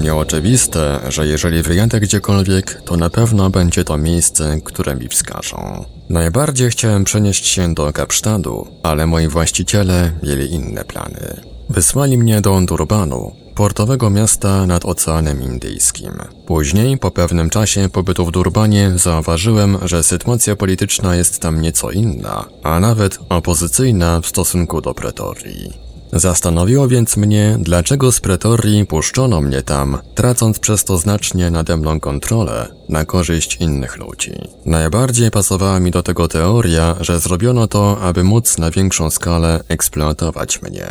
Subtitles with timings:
[0.00, 5.84] Mnie oczywiste, że jeżeli wyjadę gdziekolwiek, to na pewno będzie to miejsce, które mi wskażą.
[6.08, 11.40] Najbardziej chciałem przenieść się do Kapsztadu, ale moi właściciele mieli inne plany.
[11.68, 16.12] Wysłali mnie do Durbanu, portowego miasta nad Oceanem Indyjskim.
[16.46, 22.44] Później, po pewnym czasie pobytu w Durbanie, zauważyłem, że sytuacja polityczna jest tam nieco inna,
[22.62, 25.89] a nawet opozycyjna w stosunku do Pretorii.
[26.12, 32.00] Zastanowiło więc mnie, dlaczego z pretorii puszczono mnie tam, tracąc przez to znacznie nade mną
[32.00, 34.32] kontrolę na korzyść innych ludzi.
[34.66, 40.62] Najbardziej pasowała mi do tego teoria, że zrobiono to, aby móc na większą skalę eksploatować
[40.62, 40.86] mnie.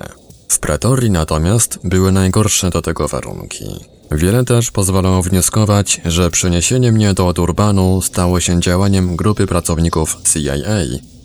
[0.48, 3.66] W pretorii natomiast były najgorsze do tego warunki.
[4.12, 10.54] Wiele też pozwalało wnioskować, że przeniesienie mnie do Durbanu stało się działaniem grupy pracowników CIA,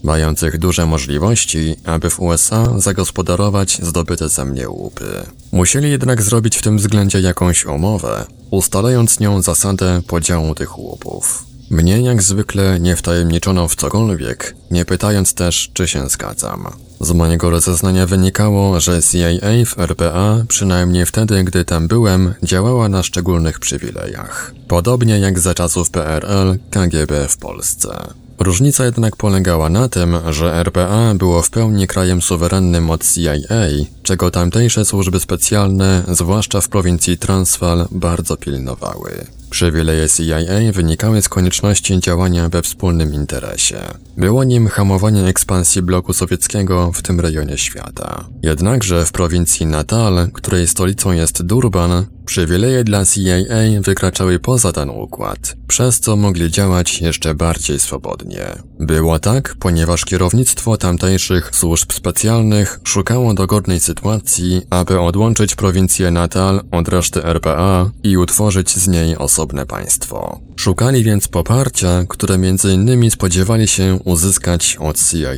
[0.05, 5.23] mających duże możliwości, aby w USA zagospodarować zdobyte ze mnie łupy.
[5.53, 11.45] Musieli jednak zrobić w tym względzie jakąś umowę, ustalając nią zasadę podziału tych łupów.
[11.71, 16.69] Mnie jak zwykle nie wtajemniczono w cokolwiek, nie pytając też, czy się zgadzam.
[17.01, 23.03] Z mojego rozeznania wynikało, że CIA w RPA, przynajmniej wtedy, gdy tam byłem, działała na
[23.03, 24.55] szczególnych przywilejach.
[24.69, 28.24] Podobnie jak za czasów PRL, KGB w Polsce.
[28.39, 33.65] Różnica jednak polegała na tym, że RPA było w pełni krajem suwerennym od CIA,
[34.03, 39.27] czego tamtejsze służby specjalne, zwłaszcza w prowincji Transvaal, bardzo pilnowały.
[39.55, 43.81] Przywileje CIA wynikały z konieczności działania we wspólnym interesie.
[44.17, 48.25] Było nim hamowanie ekspansji bloku sowieckiego w tym rejonie świata.
[48.43, 55.57] Jednakże w prowincji Natal, której stolicą jest Durban, przywileje dla CIA wykraczały poza ten układ,
[55.67, 58.45] przez co mogli działać jeszcze bardziej swobodnie.
[58.81, 66.89] Było tak, ponieważ kierownictwo tamtejszych służb specjalnych szukało dogodnej sytuacji, aby odłączyć prowincję Natal od
[66.89, 70.41] reszty RPA i utworzyć z niej osobne państwo.
[70.57, 72.39] Szukali więc poparcia, które
[72.75, 75.31] innymi spodziewali się uzyskać od CIA.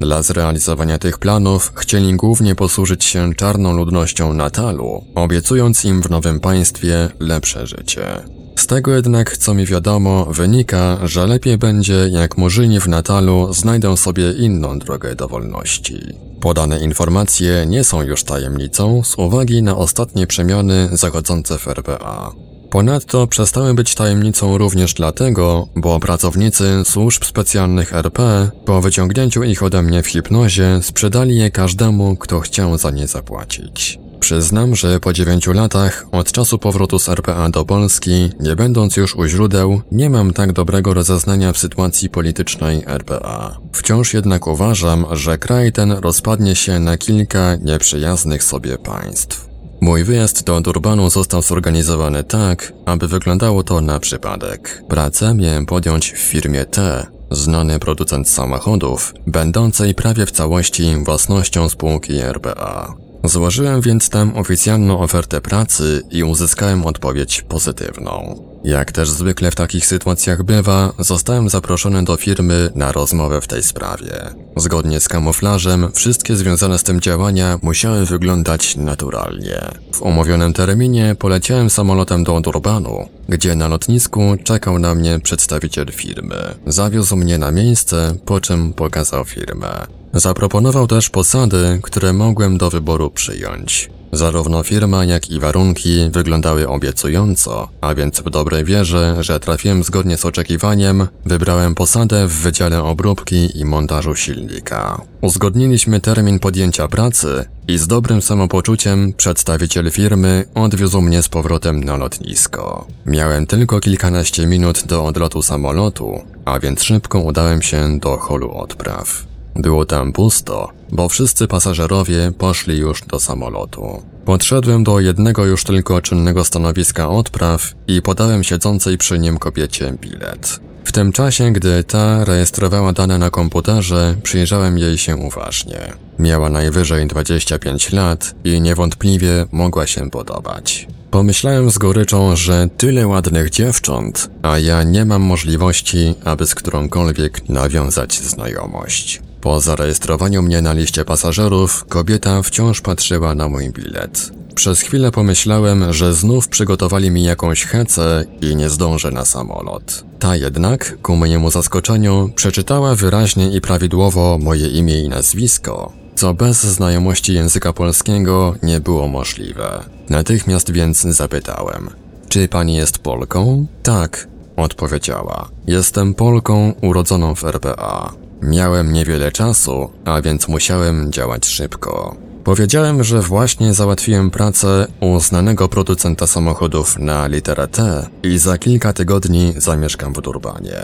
[0.00, 6.40] Dla zrealizowania tych planów chcieli głównie posłużyć się czarną ludnością Natalu, obiecując im w nowym
[6.40, 8.22] państwie lepsze życie.
[8.56, 13.96] Z tego jednak, co mi wiadomo, wynika, że lepiej będzie, jak murzyni w Natalu znajdą
[13.96, 16.00] sobie inną drogę do wolności.
[16.40, 22.32] Podane informacje nie są już tajemnicą z uwagi na ostatnie przemiany zachodzące w RPA.
[22.72, 29.82] Ponadto przestały być tajemnicą również dlatego, bo pracownicy służb specjalnych RP po wyciągnięciu ich ode
[29.82, 33.98] mnie w hipnozie sprzedali je każdemu, kto chciał za nie zapłacić.
[34.20, 39.16] Przyznam, że po dziewięciu latach od czasu powrotu z RPA do Polski, nie będąc już
[39.16, 43.58] u źródeł, nie mam tak dobrego rozeznania w sytuacji politycznej RPA.
[43.72, 49.51] Wciąż jednak uważam, że kraj ten rozpadnie się na kilka nieprzyjaznych sobie państw.
[49.82, 54.84] Mój wyjazd do Durbanu został zorganizowany tak, aby wyglądało to na przypadek.
[54.88, 62.18] Pracę miałem podjąć w firmie T, znany producent samochodów, będącej prawie w całości własnością spółki
[62.20, 62.94] RBA.
[63.24, 68.42] Złożyłem więc tam oficjalną ofertę pracy i uzyskałem odpowiedź pozytywną.
[68.64, 73.62] Jak też zwykle w takich sytuacjach bywa, zostałem zaproszony do firmy na rozmowę w tej
[73.62, 74.34] sprawie.
[74.56, 79.60] Zgodnie z kamuflażem, wszystkie związane z tym działania musiały wyglądać naturalnie.
[79.92, 86.36] W umówionym terminie poleciałem samolotem do Durbanu, gdzie na lotnisku czekał na mnie przedstawiciel firmy.
[86.66, 89.86] Zawiózł mnie na miejsce, po czym pokazał firmę.
[90.14, 93.90] Zaproponował też posady, które mogłem do wyboru przyjąć.
[94.14, 100.16] Zarówno firma, jak i warunki wyglądały obiecująco, a więc w dobrej wierze, że trafiłem zgodnie
[100.16, 105.00] z oczekiwaniem, wybrałem posadę w Wydziale Obróbki i Montażu Silnika.
[105.20, 111.96] Uzgodniliśmy termin podjęcia pracy i z dobrym samopoczuciem przedstawiciel firmy odwiózł mnie z powrotem na
[111.96, 112.86] lotnisko.
[113.06, 119.31] Miałem tylko kilkanaście minut do odlotu samolotu, a więc szybko udałem się do holu odpraw.
[119.54, 124.02] Było tam pusto, bo wszyscy pasażerowie poszli już do samolotu.
[124.24, 130.60] Podszedłem do jednego już tylko czynnego stanowiska odpraw i podałem siedzącej przy nim kobiecie bilet.
[130.84, 135.92] W tym czasie, gdy ta rejestrowała dane na komputerze, przyjrzałem jej się uważnie.
[136.18, 140.88] Miała najwyżej 25 lat i niewątpliwie mogła się podobać.
[141.10, 147.48] Pomyślałem z goryczą, że tyle ładnych dziewcząt, a ja nie mam możliwości, aby z którąkolwiek
[147.48, 149.22] nawiązać znajomość.
[149.42, 154.32] Po zarejestrowaniu mnie na liście pasażerów, kobieta wciąż patrzyła na mój bilet.
[154.54, 160.04] Przez chwilę pomyślałem, że znów przygotowali mi jakąś hecę i nie zdążę na samolot.
[160.18, 166.62] Ta jednak, ku mojemu zaskoczeniu, przeczytała wyraźnie i prawidłowo moje imię i nazwisko, co bez
[166.62, 169.84] znajomości języka polskiego nie było możliwe.
[170.08, 171.90] Natychmiast więc zapytałem:
[172.28, 173.66] Czy pani jest Polką?
[173.82, 175.48] Tak, odpowiedziała.
[175.66, 178.21] Jestem Polką urodzoną w RPA.
[178.42, 182.16] Miałem niewiele czasu, a więc musiałem działać szybko.
[182.44, 188.92] Powiedziałem, że właśnie załatwiłem pracę u znanego producenta samochodów na literę T i za kilka
[188.92, 190.76] tygodni zamieszkam w Durbanie.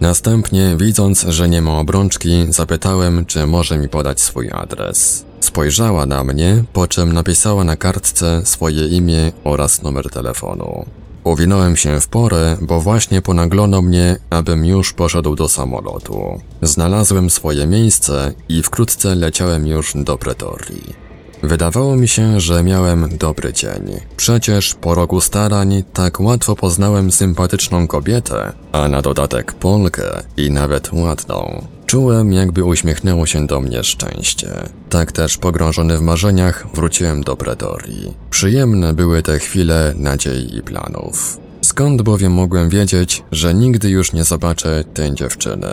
[0.00, 5.24] Następnie, widząc, że nie ma obrączki, zapytałem, czy może mi podać swój adres.
[5.40, 10.86] Spojrzała na mnie, po czym napisała na kartce swoje imię oraz numer telefonu.
[11.26, 16.40] Uwinąłem się w porę, bo właśnie ponaglono mnie, abym już poszedł do samolotu.
[16.62, 20.94] Znalazłem swoje miejsce i wkrótce leciałem już do Pretorii.
[21.42, 24.00] Wydawało mi się, że miałem dobry dzień.
[24.16, 30.92] Przecież po roku starań tak łatwo poznałem sympatyczną kobietę, a na dodatek Polkę i nawet
[30.92, 31.66] ładną.
[31.86, 34.48] Czułem, jakby uśmiechnęło się do mnie szczęście.
[34.90, 38.14] Tak też pogrążony w marzeniach wróciłem do Pretorii.
[38.30, 41.38] Przyjemne były te chwile nadziei i planów.
[41.62, 45.68] Skąd bowiem mogłem wiedzieć, że nigdy już nie zobaczę tej dziewczyny?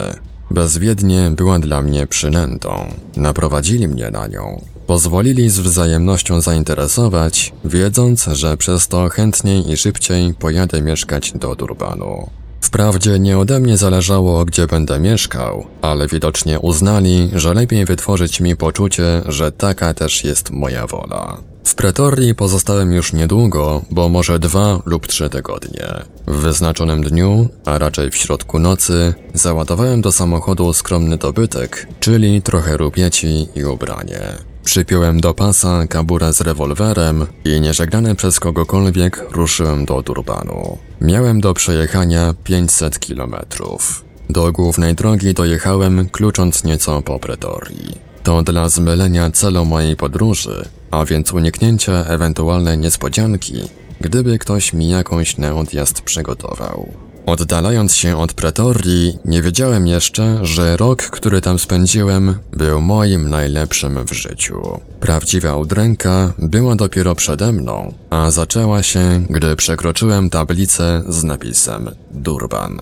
[0.51, 2.91] Bezwiednie była dla mnie przynętą.
[3.17, 4.61] Naprowadzili mnie na nią.
[4.87, 12.29] Pozwolili z wzajemnością zainteresować, wiedząc, że przez to chętniej i szybciej pojadę mieszkać do Durbanu.
[12.63, 18.55] Wprawdzie nie ode mnie zależało, gdzie będę mieszkał, ale widocznie uznali, że lepiej wytworzyć mi
[18.55, 21.37] poczucie, że taka też jest moja wola.
[21.63, 25.87] W Pretorii pozostałem już niedługo, bo może dwa lub trzy tygodnie.
[26.27, 32.77] W wyznaczonym dniu, a raczej w środku nocy, załadowałem do samochodu skromny dobytek, czyli trochę
[32.77, 34.21] rupieci i ubranie.
[34.63, 40.77] Przypiąłem do pasa kaburę z rewolwerem i nieżegnany przez kogokolwiek ruszyłem do Durbanu.
[41.03, 44.05] Miałem do przejechania 500 kilometrów.
[44.29, 47.97] Do głównej drogi dojechałem, klucząc nieco po Pretorii.
[48.23, 53.53] To dla zmylenia celu mojej podróży, a więc uniknięcia ewentualnej niespodzianki,
[54.01, 56.87] gdyby ktoś mi jakąś na odjazd przygotował.
[57.25, 64.05] Oddalając się od Pretorii, nie wiedziałem jeszcze, że rok, który tam spędziłem, był moim najlepszym
[64.05, 64.79] w życiu.
[64.99, 72.79] Prawdziwa udręka była dopiero przede mną, a zaczęła się, gdy przekroczyłem tablicę z napisem Durban.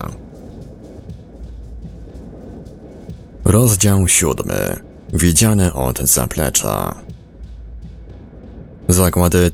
[3.44, 4.76] Rozdział siódmy.
[5.12, 6.94] Widziane od zaplecza.
[8.88, 9.50] Zakłady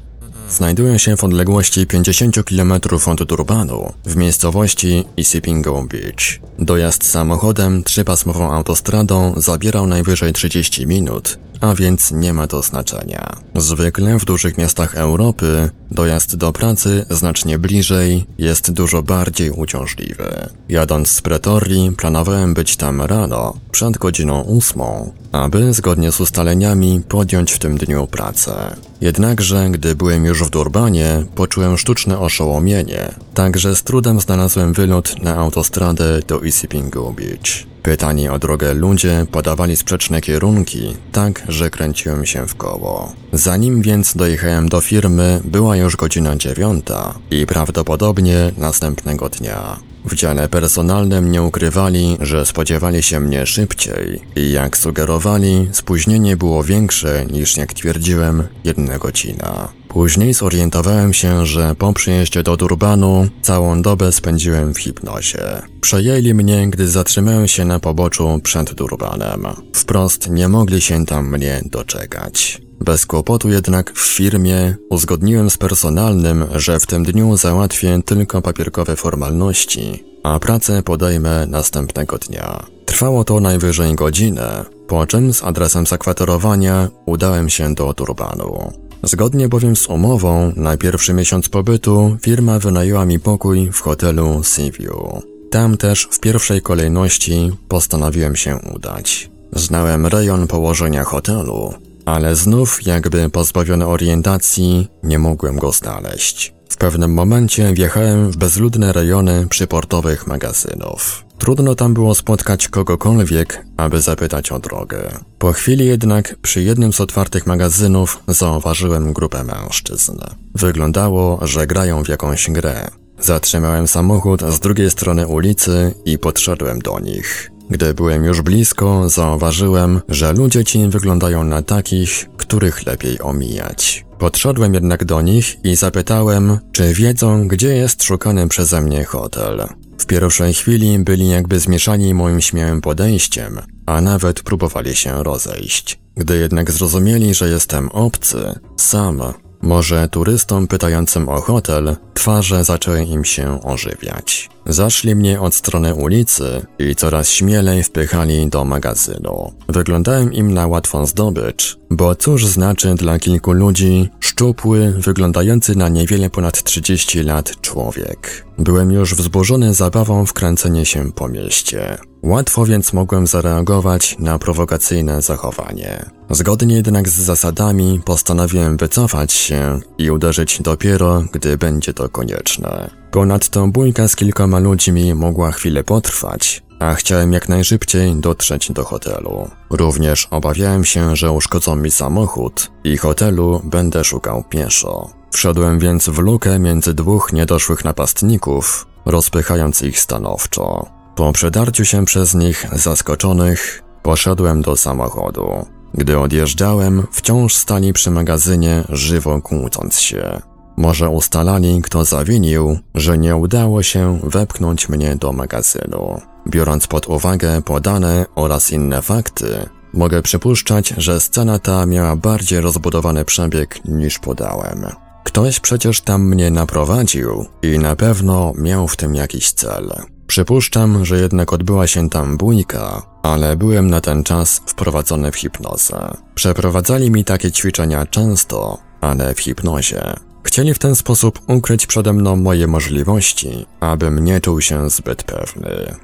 [0.50, 2.72] Znajdują się w odległości 50 km
[3.06, 6.40] od Durbanu, w miejscowości Isipingo Beach.
[6.58, 13.36] Dojazd samochodem trzypasmową autostradą zabierał najwyżej 30 minut, a więc nie ma to znaczenia.
[13.54, 20.48] Zwykle w dużych miastach Europy dojazd do pracy znacznie bliżej jest dużo bardziej uciążliwy.
[20.68, 27.52] Jadąc z Pretorii planowałem być tam rano, przed godziną ósmą, aby zgodnie z ustaleniami podjąć
[27.52, 28.76] w tym dniu pracę.
[29.00, 35.36] Jednakże, gdy byłem już w Durbanie, poczułem sztuczne oszołomienie, także z trudem znalazłem wylot na
[35.36, 37.77] autostradę do Isipingo Beach.
[37.88, 43.12] Pytani o drogę ludzie podawali sprzeczne kierunki, tak, że kręciłem się w koło.
[43.32, 49.76] Zanim więc dojechałem do firmy, była już godzina dziewiąta i prawdopodobnie następnego dnia.
[50.08, 56.64] W dziale personalnym nie ukrywali, że spodziewali się mnie szybciej i jak sugerowali, spóźnienie było
[56.64, 59.68] większe niż jak twierdziłem, jedna godzina.
[59.88, 65.42] Później zorientowałem się, że po przyjeździe do Durbanu całą dobę spędziłem w hipnozie.
[65.80, 69.46] Przejęli mnie, gdy zatrzymałem się na poboczu przed Durbanem.
[69.74, 72.67] Wprost nie mogli się tam mnie doczekać.
[72.80, 78.96] Bez kłopotu jednak w firmie uzgodniłem z personalnym, że w tym dniu załatwię tylko papierkowe
[78.96, 82.66] formalności, a pracę podejmę następnego dnia.
[82.84, 88.72] Trwało to najwyżej godzinę, po czym z adresem zakwaterowania udałem się do Turbanu.
[89.02, 95.22] Zgodnie bowiem z umową, na pierwszy miesiąc pobytu firma wynajęła mi pokój w hotelu Seaview.
[95.50, 99.30] Tam też w pierwszej kolejności postanowiłem się udać.
[99.52, 101.74] Znałem rejon położenia hotelu,
[102.08, 106.54] ale znów jakby pozbawiony orientacji nie mogłem go znaleźć.
[106.68, 111.24] W pewnym momencie wjechałem w bezludne rejony przyportowych magazynów.
[111.38, 115.18] Trudno tam było spotkać kogokolwiek, aby zapytać o drogę.
[115.38, 120.18] Po chwili jednak przy jednym z otwartych magazynów zauważyłem grupę mężczyzn.
[120.54, 122.88] Wyglądało, że grają w jakąś grę.
[123.20, 127.50] Zatrzymałem samochód z drugiej strony ulicy i podszedłem do nich.
[127.70, 134.04] Gdy byłem już blisko, zauważyłem, że ludzie ci wyglądają na takich, których lepiej omijać.
[134.18, 139.66] Podszedłem jednak do nich i zapytałem, czy wiedzą, gdzie jest szukany przeze mnie hotel.
[139.98, 145.98] W pierwszej chwili byli jakby zmieszani moim śmiałym podejściem, a nawet próbowali się rozejść.
[146.16, 149.22] Gdy jednak zrozumieli, że jestem obcy, sam,
[149.62, 154.50] może turystom pytającym o hotel, twarze zaczęły im się ożywiać.
[154.68, 159.52] Zaszli mnie od strony ulicy i coraz śmielej wpychali do magazynu.
[159.68, 166.30] Wyglądałem im na łatwą zdobycz, bo cóż znaczy dla kilku ludzi szczupły, wyglądający na niewiele
[166.30, 168.46] ponad 30 lat człowiek.
[168.58, 171.98] Byłem już wzburzony zabawą w kręcenie się po mieście.
[172.22, 176.10] Łatwo więc mogłem zareagować na prowokacyjne zachowanie.
[176.30, 182.97] Zgodnie jednak z zasadami postanowiłem wycofać się i uderzyć dopiero, gdy będzie to konieczne.
[183.10, 189.50] Ponadto bójka z kilkoma ludźmi mogła chwilę potrwać, a chciałem jak najszybciej dotrzeć do hotelu.
[189.70, 195.10] Również obawiałem się, że uszkodzą mi samochód i hotelu będę szukał pieszo.
[195.32, 200.86] Wszedłem więc w lukę między dwóch niedoszłych napastników, rozpychając ich stanowczo.
[201.16, 205.66] Po przedarciu się przez nich zaskoczonych, poszedłem do samochodu.
[205.94, 210.40] Gdy odjeżdżałem, wciąż stali przy magazynie, żywo kłócąc się.
[210.78, 216.20] Może ustalali, kto zawinił, że nie udało się wepchnąć mnie do magazynu.
[216.48, 223.24] Biorąc pod uwagę podane oraz inne fakty, mogę przypuszczać, że scena ta miała bardziej rozbudowany
[223.24, 224.86] przebieg niż podałem.
[225.24, 229.92] Ktoś przecież tam mnie naprowadził i na pewno miał w tym jakiś cel.
[230.26, 236.16] Przypuszczam, że jednak odbyła się tam bójka, ale byłem na ten czas wprowadzony w hipnozę.
[236.34, 240.27] Przeprowadzali mi takie ćwiczenia często, ale w hipnozie.
[240.42, 245.94] Chcieli w ten sposób ukryć przede mną moje możliwości, abym nie czuł się zbyt pewny.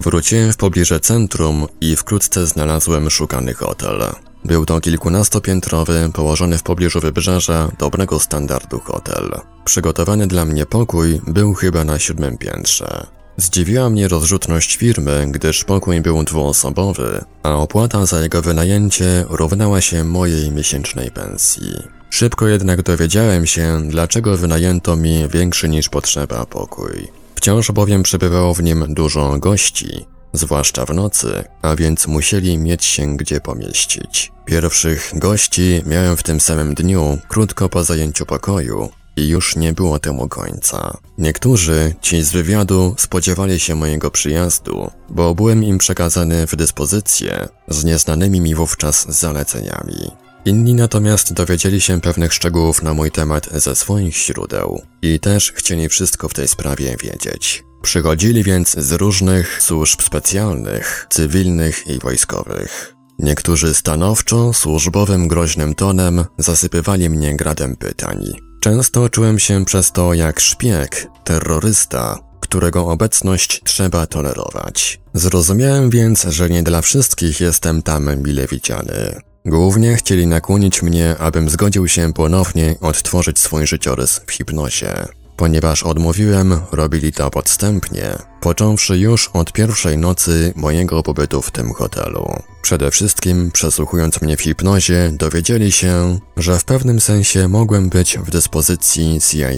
[0.00, 4.02] Wróciłem w pobliże centrum i wkrótce znalazłem szukany hotel.
[4.44, 9.30] Był to kilkunastopiętrowy, położony w pobliżu wybrzeża, dobrego standardu hotel.
[9.64, 13.06] Przygotowany dla mnie pokój był chyba na siódmym piętrze.
[13.36, 20.04] Zdziwiła mnie rozrzutność firmy, gdyż pokój był dwuosobowy, a opłata za jego wynajęcie równała się
[20.04, 21.93] mojej miesięcznej pensji.
[22.14, 27.08] Szybko jednak dowiedziałem się, dlaczego wynajęto mi większy niż potrzeba pokój.
[27.34, 33.16] Wciąż bowiem przybywało w nim dużo gości, zwłaszcza w nocy, a więc musieli mieć się
[33.16, 34.32] gdzie pomieścić.
[34.44, 39.98] Pierwszych gości miałem w tym samym dniu, krótko po zajęciu pokoju, i już nie było
[39.98, 40.98] temu końca.
[41.18, 47.84] Niektórzy, ci z wywiadu, spodziewali się mojego przyjazdu, bo byłem im przekazany w dyspozycję z
[47.84, 50.23] nieznanymi mi wówczas zaleceniami.
[50.44, 55.88] Inni natomiast dowiedzieli się pewnych szczegółów na mój temat ze swoich źródeł i też chcieli
[55.88, 57.64] wszystko w tej sprawie wiedzieć.
[57.82, 62.94] Przychodzili więc z różnych służb specjalnych, cywilnych i wojskowych.
[63.18, 68.32] Niektórzy stanowczo, służbowym, groźnym tonem zasypywali mnie gradem pytań.
[68.60, 75.00] Często czułem się przez to jak szpieg, terrorysta, którego obecność trzeba tolerować.
[75.14, 79.20] Zrozumiałem więc, że nie dla wszystkich jestem tam mile widziany.
[79.46, 84.94] Głównie chcieli nakłonić mnie, abym zgodził się ponownie odtworzyć swój życiorys w hipnozie.
[85.36, 92.42] Ponieważ odmówiłem, robili to podstępnie, począwszy już od pierwszej nocy mojego pobytu w tym hotelu.
[92.62, 98.30] Przede wszystkim, przesłuchując mnie w hipnozie, dowiedzieli się, że w pewnym sensie mogłem być w
[98.30, 99.48] dyspozycji CIA.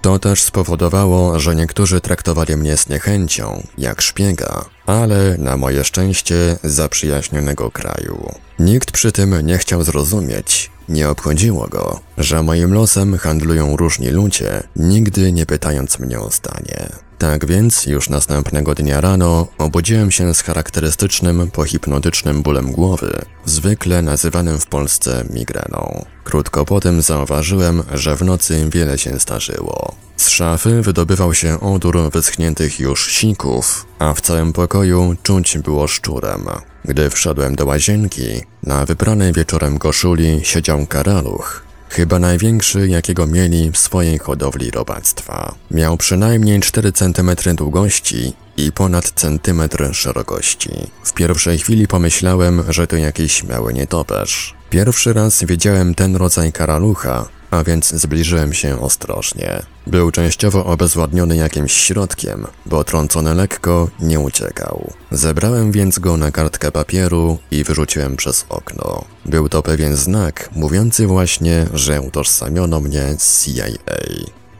[0.00, 6.56] To też spowodowało, że niektórzy traktowali mnie z niechęcią, jak szpiega, ale na moje szczęście
[6.64, 8.34] zaprzyjaźnionego kraju.
[8.58, 14.62] Nikt przy tym nie chciał zrozumieć, nie obchodziło go, że moim losem handlują różni ludzie,
[14.76, 16.88] nigdy nie pytając mnie o zdanie.
[17.22, 24.58] Tak więc już następnego dnia rano obudziłem się z charakterystycznym pohipnotycznym bólem głowy, zwykle nazywanym
[24.58, 26.04] w Polsce migreną.
[26.24, 29.94] Krótko potem zauważyłem, że w nocy wiele się zdarzyło.
[30.16, 36.46] Z szafy wydobywał się odór wyschniętych już sików, a w całym pokoju czuć było szczurem.
[36.84, 43.78] Gdy wszedłem do łazienki, na wypranej wieczorem koszuli siedział karaluch, chyba największy jakiego mieli w
[43.78, 45.54] swojej hodowli robactwa.
[45.70, 50.70] Miał przynajmniej 4 cm długości i ponad centymetr szerokości.
[51.04, 54.54] W pierwszej chwili pomyślałem, że to jakiś mały nietoperz.
[54.70, 59.62] Pierwszy raz widziałem ten rodzaj karalucha, a więc zbliżyłem się ostrożnie.
[59.86, 64.92] Był częściowo obezwładniony jakimś środkiem, bo trącony lekko nie uciekał.
[65.10, 69.04] Zebrałem więc go na kartkę papieru i wyrzuciłem przez okno.
[69.26, 73.66] Był to pewien znak mówiący właśnie, że utożsamiono mnie z CIA.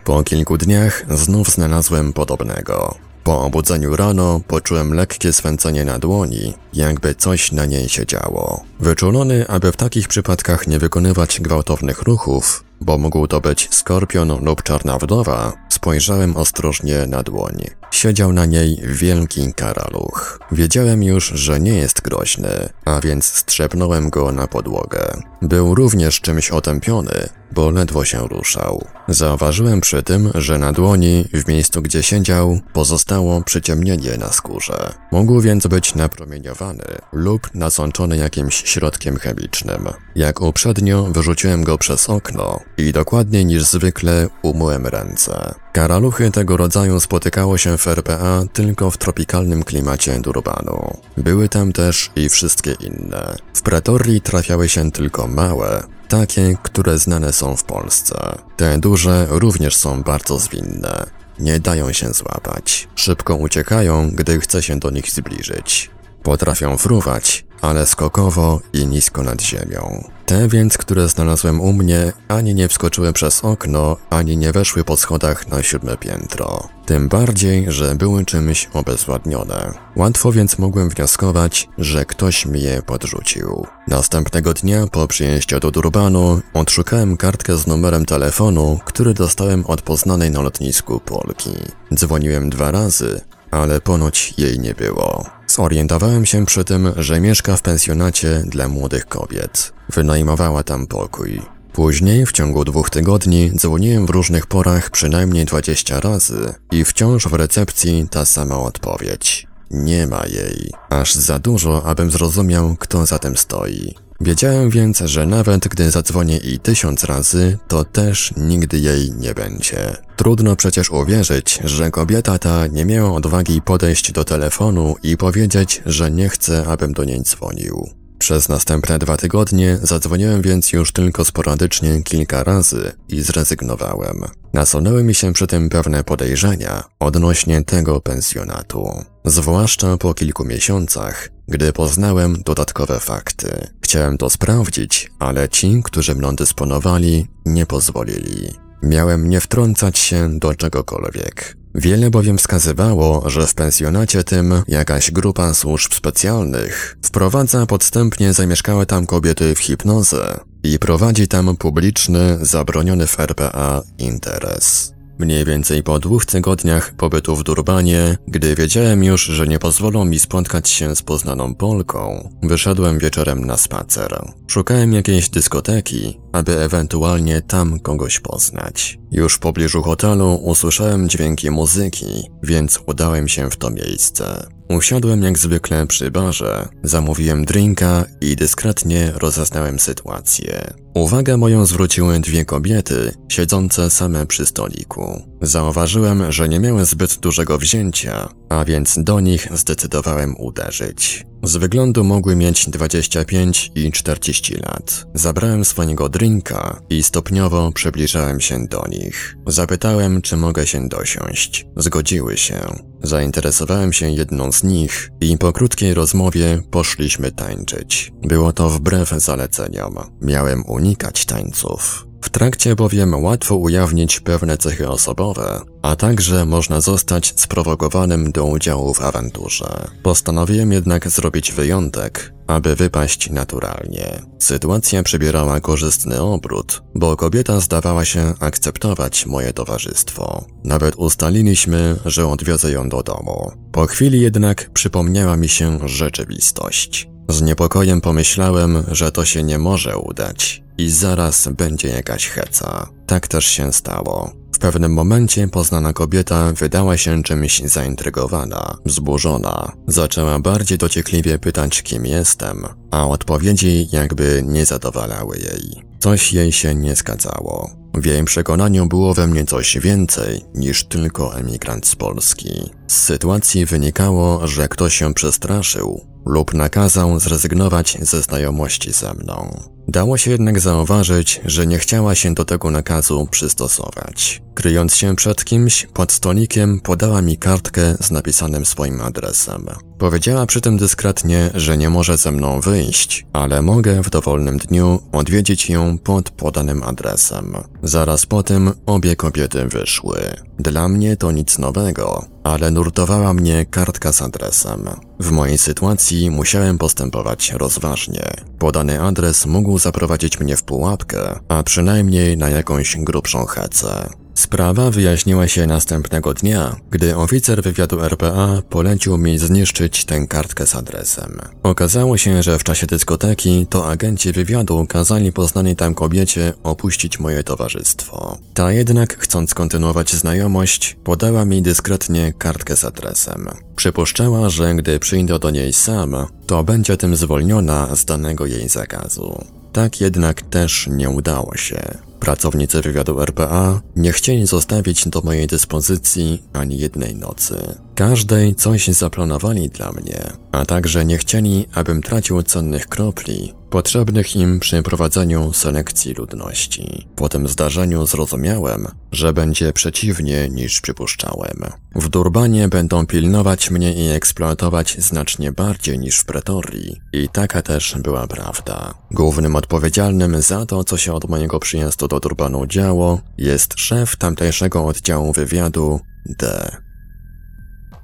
[0.05, 2.95] Po kilku dniach znów znalazłem podobnego.
[3.25, 8.65] Po obudzeniu rano poczułem lekkie swęcenie na dłoni, jakby coś na niej się działo.
[8.81, 14.63] Wyczulony, aby w takich przypadkach nie wykonywać gwałtownych ruchów, bo mógł to być skorpion lub
[14.63, 17.65] czarna wdowa, spojrzałem ostrożnie na dłoń.
[17.91, 20.39] Siedział na niej wielki karaluch.
[20.53, 25.23] Wiedziałem już, że nie jest groźny, a więc strzepnąłem go na podłogę.
[25.43, 28.85] Był również czymś otępiony, bo ledwo się ruszał.
[29.09, 34.95] Zauważyłem przy tym, że na dłoni, w miejscu gdzie siedział, pozostało przyciemnienie na skórze.
[35.13, 39.89] Mógł więc być napromieniowany lub nasączony jakimś środkiem chemicznym.
[40.15, 45.55] Jak uprzednio wyrzuciłem go przez okno i dokładniej niż zwykle umyłem ręce.
[45.73, 50.97] Karaluchy tego rodzaju spotykało się w RPA tylko w tropikalnym klimacie Durbanu.
[51.17, 53.37] Były tam też i wszystkie inne.
[53.55, 55.83] W Pretorii trafiały się tylko małe,
[56.13, 58.39] takie, które znane są w Polsce.
[58.57, 61.07] Te duże również są bardzo zwinne.
[61.39, 62.89] Nie dają się złapać.
[62.95, 65.91] Szybko uciekają, gdy chce się do nich zbliżyć.
[66.23, 70.05] Potrafią fruwać, ale skokowo i nisko nad ziemią.
[70.27, 74.97] Te więc, które znalazłem u mnie, ani nie wskoczyły przez okno, ani nie weszły po
[74.97, 76.69] schodach na siódme piętro.
[76.87, 79.73] Tym bardziej, że były czymś obezwładnione.
[79.97, 83.67] Łatwo więc mogłem wnioskować, że ktoś mi je podrzucił.
[83.89, 90.31] Następnego dnia po przyjeździe do Durbanu odszukałem kartkę z numerem telefonu, który dostałem od poznanej
[90.31, 91.55] na lotnisku Polki.
[91.95, 95.42] Dzwoniłem dwa razy, ale ponoć jej nie było.
[95.57, 99.73] Zorientowałem się przy tym, że mieszka w pensjonacie dla młodych kobiet.
[99.89, 101.43] Wynajmowała tam pokój.
[101.73, 107.33] Później, w ciągu dwóch tygodni, dzwoniłem w różnych porach przynajmniej 20 razy i wciąż w
[107.33, 109.47] recepcji ta sama odpowiedź.
[109.71, 110.71] Nie ma jej.
[110.91, 113.95] Aż za dużo, abym zrozumiał, kto za tym stoi.
[114.21, 119.97] Wiedziałem więc, że nawet gdy zadzwonię i tysiąc razy, to też nigdy jej nie będzie.
[120.23, 126.11] Trudno przecież uwierzyć, że kobieta ta nie miała odwagi podejść do telefonu i powiedzieć, że
[126.11, 127.91] nie chce, abym do niej dzwonił.
[128.19, 134.25] Przez następne dwa tygodnie zadzwoniłem więc już tylko sporadycznie kilka razy i zrezygnowałem.
[134.53, 139.05] Nasunęły mi się przy tym pewne podejrzenia odnośnie tego pensjonatu.
[139.25, 143.69] Zwłaszcza po kilku miesiącach, gdy poznałem dodatkowe fakty.
[143.81, 148.62] Chciałem to sprawdzić, ale ci, którzy mną dysponowali, nie pozwolili.
[148.83, 151.57] Miałem nie wtrącać się do czegokolwiek.
[151.75, 159.07] Wiele bowiem wskazywało, że w pensjonacie tym jakaś grupa służb specjalnych wprowadza podstępnie zamieszkałe tam
[159.07, 164.93] kobiety w hipnozę i prowadzi tam publiczny, zabroniony w RPA interes.
[165.23, 170.19] Mniej więcej po dwóch tygodniach pobytu w Durbanie, gdy wiedziałem już, że nie pozwolą mi
[170.19, 174.23] spotkać się z poznaną Polką, wyszedłem wieczorem na spacer.
[174.47, 178.99] Szukałem jakiejś dyskoteki, aby ewentualnie tam kogoś poznać.
[179.11, 184.47] Już w pobliżu hotelu usłyszałem dźwięki muzyki, więc udałem się w to miejsce.
[184.69, 190.75] Usiadłem jak zwykle przy barze, zamówiłem drinka i dyskretnie rozeznałem sytuację.
[190.95, 195.23] Uwagę moją zwróciły dwie kobiety, siedzące same przy stoliku.
[195.41, 201.27] Zauważyłem, że nie miały zbyt dużego wzięcia, a więc do nich zdecydowałem uderzyć.
[201.45, 205.07] Z wyglądu mogły mieć 25 i 40 lat.
[205.15, 209.37] Zabrałem swojego drinka i stopniowo przybliżałem się do nich.
[209.47, 211.67] Zapytałem, czy mogę się dosiąść.
[211.77, 212.61] Zgodziły się.
[213.03, 218.13] Zainteresowałem się jedną z nich i po krótkiej rozmowie poszliśmy tańczyć.
[218.23, 219.95] Było to wbrew zaleceniom.
[220.21, 222.12] Miałem unikać tańców.
[222.23, 228.95] W trakcie bowiem łatwo ujawnić pewne cechy osobowe, a także można zostać sprowokowanym do udziału
[228.95, 229.89] w awanturze.
[230.03, 234.23] Postanowiłem jednak zrobić wyjątek, aby wypaść naturalnie.
[234.39, 240.45] Sytuacja przybierała korzystny obrót, bo kobieta zdawała się akceptować moje towarzystwo.
[240.65, 243.53] Nawet ustaliliśmy, że odwiozę ją do domu.
[243.73, 247.12] Po chwili jednak przypomniała mi się rzeczywistość.
[247.33, 252.89] Z niepokojem pomyślałem, że to się nie może udać i zaraz będzie jakaś heca.
[253.07, 254.33] Tak też się stało.
[254.55, 259.73] W pewnym momencie poznana kobieta wydała się czymś zaintrygowana, wzburzona.
[259.87, 265.83] Zaczęła bardziej dociekliwie pytać, kim jestem, a odpowiedzi jakby nie zadowalały jej.
[265.99, 267.82] Coś jej się nie zgadzało.
[267.95, 272.71] W jej przekonaniu było we mnie coś więcej niż tylko emigrant z Polski.
[272.87, 279.72] Z sytuacji wynikało, że ktoś się przestraszył lub nakazał zrezygnować ze znajomości ze mną.
[279.89, 284.43] Dało się jednak zauważyć, że nie chciała się do tego nakazu przystosować.
[284.55, 289.67] Kryjąc się przed kimś, pod stolikiem podała mi kartkę z napisanym swoim adresem.
[289.99, 295.01] Powiedziała przy tym dyskretnie, że nie może ze mną wyjść, ale mogę w dowolnym dniu
[295.13, 297.55] odwiedzić ją pod podanym adresem.
[297.83, 300.21] Zaraz po tym obie kobiety wyszły.
[300.59, 304.89] Dla mnie to nic nowego, ale nurtowała mnie kartka z adresem.
[305.21, 308.31] W mojej sytuacji musiałem postępować rozważnie.
[308.59, 314.22] Podany adres mógł zaprowadzić mnie w pułapkę, a przynajmniej na jakąś grubszą hecę.
[314.35, 320.75] Sprawa wyjaśniła się następnego dnia, gdy oficer wywiadu RPA polecił mi zniszczyć tę kartkę z
[320.75, 321.41] adresem.
[321.63, 327.45] Okazało się, że w czasie dyskoteki to agenci wywiadu kazali poznanej tam kobiecie opuścić moje
[327.45, 328.39] towarzystwo.
[328.55, 333.49] Ta jednak, chcąc kontynuować znajomość, podała mi dyskretnie kartkę z adresem.
[333.77, 336.17] Przypuszczała, że gdy przyjdę do niej sam,
[336.47, 339.45] to będzie tym zwolniona z danego jej zakazu.
[339.73, 342.12] Tak jednak też nie udało się.
[342.23, 347.75] Pracownicy wywiadu RPA nie chcieli zostawić do mojej dyspozycji ani jednej nocy.
[347.95, 354.61] Każdej coś zaplanowali dla mnie, a także nie chcieli, abym tracił cennych kropli, potrzebnych im
[354.61, 357.07] przy prowadzeniu selekcji ludności.
[357.17, 361.65] Po tym zdarzeniu zrozumiałem, że będzie przeciwnie niż przypuszczałem.
[361.95, 367.01] W Durbanie będą pilnować mnie i eksploatować znacznie bardziej niż w Pretorii.
[367.13, 368.95] I taka też była prawda.
[369.11, 374.85] Głównym odpowiedzialnym za to, co się od mojego przyjazdu do Durbanu działo, jest szef tamtejszego
[374.87, 376.01] oddziału wywiadu
[376.39, 376.71] D.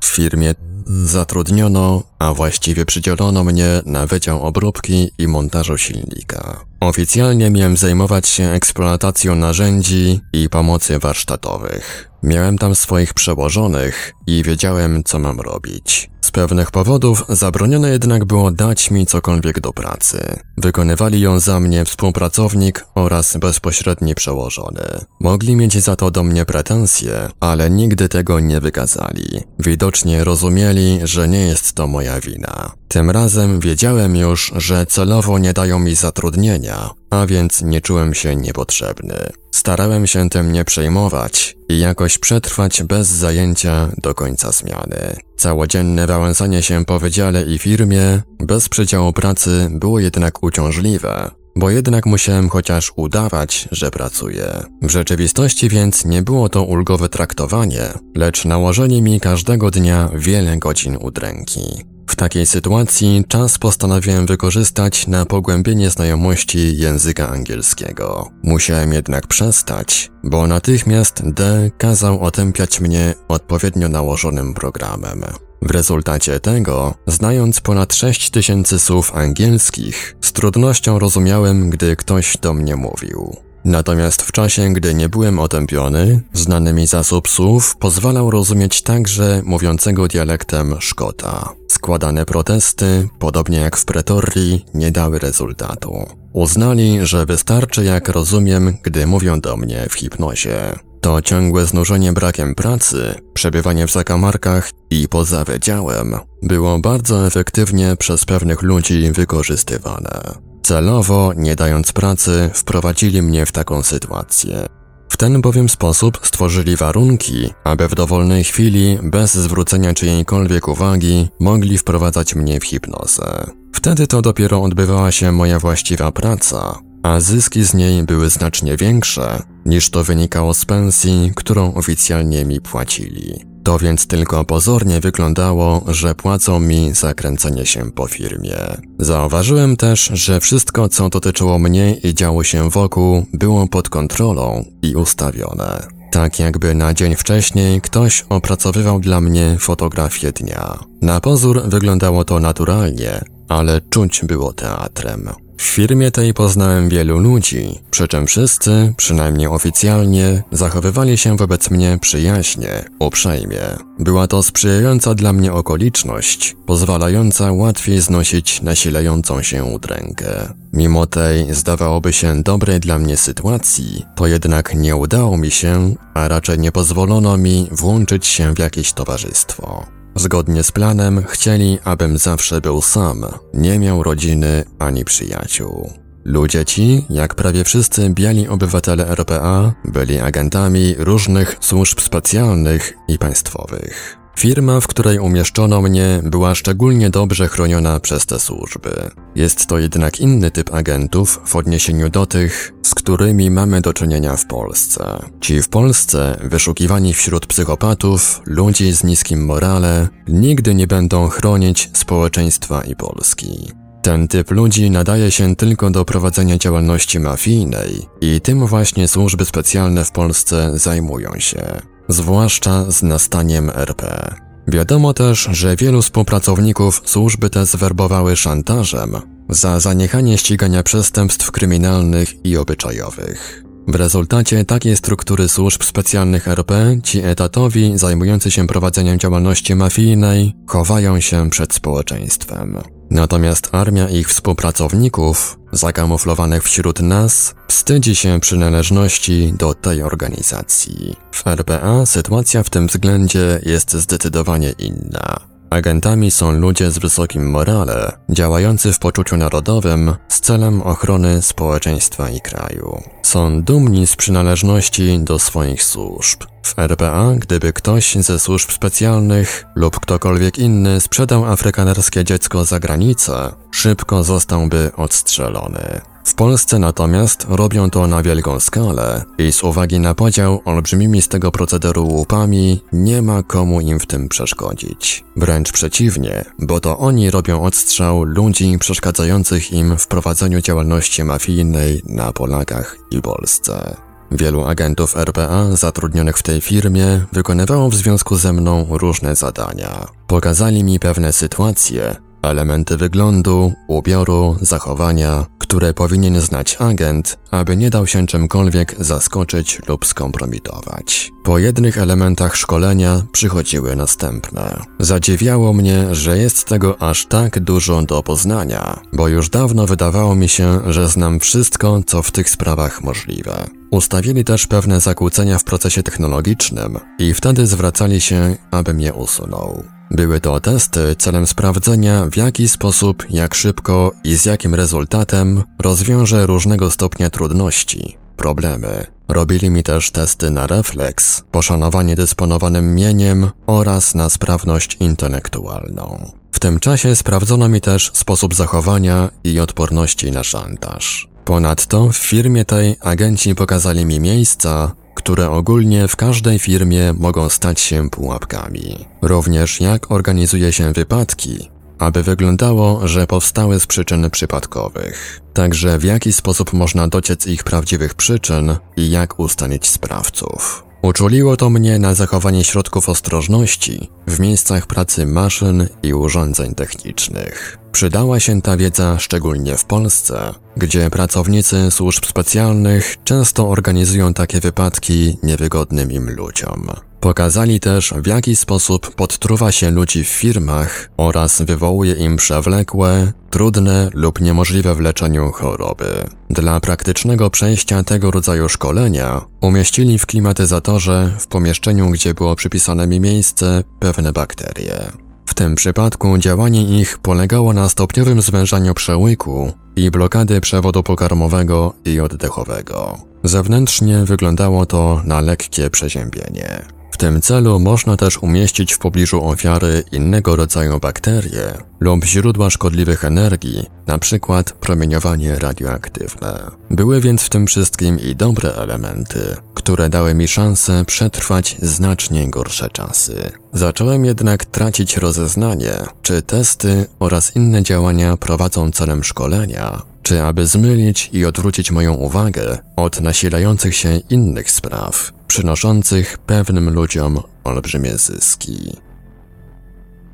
[0.00, 0.54] W firmie
[0.86, 6.64] zatrudniono, a właściwie przydzielono mnie na Wydział Obróbki i Montażu Silnika.
[6.80, 12.10] Oficjalnie miałem zajmować się eksploatacją narzędzi i pomocy warsztatowych.
[12.22, 16.10] Miałem tam swoich przełożonych i wiedziałem, co mam robić.
[16.28, 20.38] Z pewnych powodów zabronione jednak było dać mi cokolwiek do pracy.
[20.56, 25.04] Wykonywali ją za mnie współpracownik oraz bezpośredni przełożony.
[25.20, 29.40] Mogli mieć za to do mnie pretensje, ale nigdy tego nie wykazali.
[29.58, 32.72] Widocznie rozumieli, że nie jest to moja wina.
[32.88, 38.36] Tym razem wiedziałem już, że celowo nie dają mi zatrudnienia, a więc nie czułem się
[38.36, 39.16] niepotrzebny.
[39.54, 45.16] Starałem się tym nie przejmować i jakoś przetrwać bez zajęcia do końca zmiany.
[45.36, 52.06] Całodzienne wałęsanie się po wydziale i firmie, bez przedziału pracy, było jednak uciążliwe, bo jednak
[52.06, 54.62] musiałem chociaż udawać, że pracuję.
[54.82, 57.82] W rzeczywistości więc nie było to ulgowe traktowanie,
[58.16, 61.97] lecz nałożenie mi każdego dnia wiele godzin udręki.
[62.08, 68.30] W takiej sytuacji czas postanowiłem wykorzystać na pogłębienie znajomości języka angielskiego.
[68.42, 75.24] Musiałem jednak przestać, bo natychmiast D kazał otępiać mnie odpowiednio nałożonym programem.
[75.62, 82.76] W rezultacie tego, znając ponad 6000 słów angielskich, z trudnością rozumiałem, gdy ktoś do mnie
[82.76, 83.47] mówił.
[83.64, 90.08] Natomiast w czasie, gdy nie byłem otępiony, znany mi zasób słów pozwalał rozumieć także mówiącego
[90.08, 91.52] dialektem Szkota.
[91.68, 96.06] Składane protesty, podobnie jak w Pretorii, nie dały rezultatu.
[96.32, 100.78] Uznali, że wystarczy jak rozumiem, gdy mówią do mnie w hipnozie.
[101.00, 108.24] To ciągłe znużenie brakiem pracy, przebywanie w zakamarkach i poza wydziałem było bardzo efektywnie przez
[108.24, 110.47] pewnych ludzi wykorzystywane.
[110.62, 114.66] Celowo, nie dając pracy, wprowadzili mnie w taką sytuację.
[115.08, 121.78] W ten bowiem sposób stworzyli warunki, aby w dowolnej chwili, bez zwrócenia czyjejkolwiek uwagi, mogli
[121.78, 123.50] wprowadzać mnie w hipnozę.
[123.72, 129.42] Wtedy to dopiero odbywała się moja właściwa praca, a zyski z niej były znacznie większe,
[129.66, 133.44] niż to wynikało z pensji, którą oficjalnie mi płacili.
[133.68, 138.56] To więc tylko pozornie wyglądało, że płacą mi za kręcenie się po firmie.
[138.98, 144.94] Zauważyłem też, że wszystko, co dotyczyło mnie i działo się wokół, było pod kontrolą i
[144.94, 145.86] ustawione.
[146.12, 150.78] Tak jakby na dzień wcześniej ktoś opracowywał dla mnie fotografię dnia.
[151.02, 155.30] Na pozór wyglądało to naturalnie, ale czuć było teatrem.
[155.58, 161.98] W firmie tej poznałem wielu ludzi, przy czym wszyscy, przynajmniej oficjalnie, zachowywali się wobec mnie
[162.00, 163.60] przyjaźnie, uprzejmie.
[163.98, 170.54] Była to sprzyjająca dla mnie okoliczność, pozwalająca łatwiej znosić nasilającą się udrękę.
[170.72, 176.28] Mimo tej, zdawałoby się, dobrej dla mnie sytuacji, to jednak nie udało mi się, a
[176.28, 179.97] raczej nie pozwolono mi włączyć się w jakieś towarzystwo.
[180.18, 185.92] Zgodnie z planem chcieli, abym zawsze był sam, nie miał rodziny ani przyjaciół.
[186.24, 194.18] Ludzie ci, jak prawie wszyscy biali obywatele RPA, byli agentami różnych służb specjalnych i państwowych.
[194.38, 199.10] Firma, w której umieszczono mnie, była szczególnie dobrze chroniona przez te służby.
[199.34, 204.36] Jest to jednak inny typ agentów w odniesieniu do tych, z którymi mamy do czynienia
[204.36, 205.22] w Polsce.
[205.40, 212.82] Ci w Polsce, wyszukiwani wśród psychopatów, ludzi z niskim morale, nigdy nie będą chronić społeczeństwa
[212.82, 213.72] i Polski.
[214.02, 220.04] Ten typ ludzi nadaje się tylko do prowadzenia działalności mafijnej i tym właśnie służby specjalne
[220.04, 224.34] w Polsce zajmują się zwłaszcza z nastaniem RP.
[224.68, 229.16] Wiadomo też, że wielu współpracowników służby te zwerbowały szantażem
[229.48, 233.67] za zaniechanie ścigania przestępstw kryminalnych i obyczajowych.
[233.88, 241.20] W rezultacie takiej struktury służb specjalnych RP ci etatowi zajmujący się prowadzeniem działalności mafijnej chowają
[241.20, 242.78] się przed społeczeństwem.
[243.10, 251.16] Natomiast armia ich współpracowników, zakamuflowanych wśród nas, wstydzi się przynależności do tej organizacji.
[251.32, 255.57] W RPA sytuacja w tym względzie jest zdecydowanie inna.
[255.70, 262.40] Agentami są ludzie z wysokim morale, działający w poczuciu narodowym z celem ochrony społeczeństwa i
[262.40, 263.02] kraju.
[263.22, 266.42] Są dumni z przynależności do swoich służb.
[266.62, 273.52] W RPA, gdyby ktoś ze służb specjalnych lub ktokolwiek inny sprzedał afrykanerskie dziecko za granicę,
[273.70, 276.00] szybko zostałby odstrzelony.
[276.28, 281.28] W Polsce natomiast robią to na wielką skalę i z uwagi na podział olbrzymimi z
[281.28, 285.24] tego procederu łupami nie ma komu im w tym przeszkodzić.
[285.36, 292.32] Wręcz przeciwnie, bo to oni robią odstrzał ludzi przeszkadzających im w prowadzeniu działalności mafijnej na
[292.32, 293.96] Polakach i Polsce.
[294.30, 300.06] Wielu agentów RPA zatrudnionych w tej firmie wykonywało w związku ze mną różne zadania.
[300.26, 308.06] Pokazali mi pewne sytuacje, elementy wyglądu, ubioru, zachowania, które powinien znać agent, aby nie dał
[308.06, 311.30] się czymkolwiek zaskoczyć lub skompromitować.
[311.44, 314.82] Po jednych elementach szkolenia przychodziły następne.
[314.98, 320.48] Zadziwiało mnie, że jest tego aż tak dużo do poznania, bo już dawno wydawało mi
[320.48, 323.66] się, że znam wszystko, co w tych sprawach możliwe.
[323.90, 329.97] Ustawili też pewne zakłócenia w procesie technologicznym i wtedy zwracali się, abym je usunął.
[330.10, 336.46] Były to testy celem sprawdzenia, w jaki sposób, jak szybko i z jakim rezultatem rozwiążę
[336.46, 339.06] różnego stopnia trudności, problemy.
[339.28, 346.32] Robili mi też testy na refleks, poszanowanie dysponowanym mieniem oraz na sprawność intelektualną.
[346.52, 351.28] W tym czasie sprawdzono mi też sposób zachowania i odporności na szantaż.
[351.44, 357.80] Ponadto w firmie tej agenci pokazali mi miejsca, które ogólnie w każdej firmie mogą stać
[357.80, 359.06] się pułapkami.
[359.22, 365.40] Również jak organizuje się wypadki, aby wyglądało, że powstały z przyczyn przypadkowych.
[365.54, 370.87] Także w jaki sposób można dociec ich prawdziwych przyczyn i jak ustalić sprawców.
[371.02, 377.78] Uczuliło to mnie na zachowanie środków ostrożności w miejscach pracy maszyn i urządzeń technicznych.
[377.92, 385.38] Przydała się ta wiedza szczególnie w Polsce, gdzie pracownicy służb specjalnych często organizują takie wypadki
[385.42, 386.90] niewygodnym im ludziom.
[387.20, 394.10] Pokazali też, w jaki sposób podtruwa się ludzi w firmach oraz wywołuje im przewlekłe, trudne
[394.14, 396.24] lub niemożliwe w leczeniu choroby.
[396.50, 403.20] Dla praktycznego przejścia tego rodzaju szkolenia umieścili w klimatyzatorze w pomieszczeniu, gdzie było przypisane mi
[403.20, 405.12] miejsce, pewne bakterie.
[405.46, 412.20] W tym przypadku działanie ich polegało na stopniowym zwężaniu przełyku i blokady przewodu pokarmowego i
[412.20, 413.18] oddechowego.
[413.44, 416.97] Zewnętrznie wyglądało to na lekkie przeziębienie.
[417.18, 423.86] Tym celu można też umieścić w pobliżu ofiary innego rodzaju bakterie lub źródła szkodliwych energii,
[424.06, 424.62] np.
[424.80, 426.70] promieniowanie radioaktywne.
[426.90, 432.90] Były więc w tym wszystkim i dobre elementy, które dały mi szansę przetrwać znacznie gorsze
[432.90, 433.52] czasy.
[433.72, 441.30] Zacząłem jednak tracić rozeznanie, czy testy oraz inne działania prowadzą celem szkolenia, czy aby zmylić
[441.32, 448.96] i odwrócić moją uwagę od nasilających się innych spraw, przynoszących pewnym ludziom olbrzymie zyski.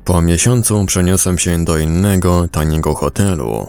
[0.05, 3.67] Po miesiącu przeniosłem się do innego, taniego hotelu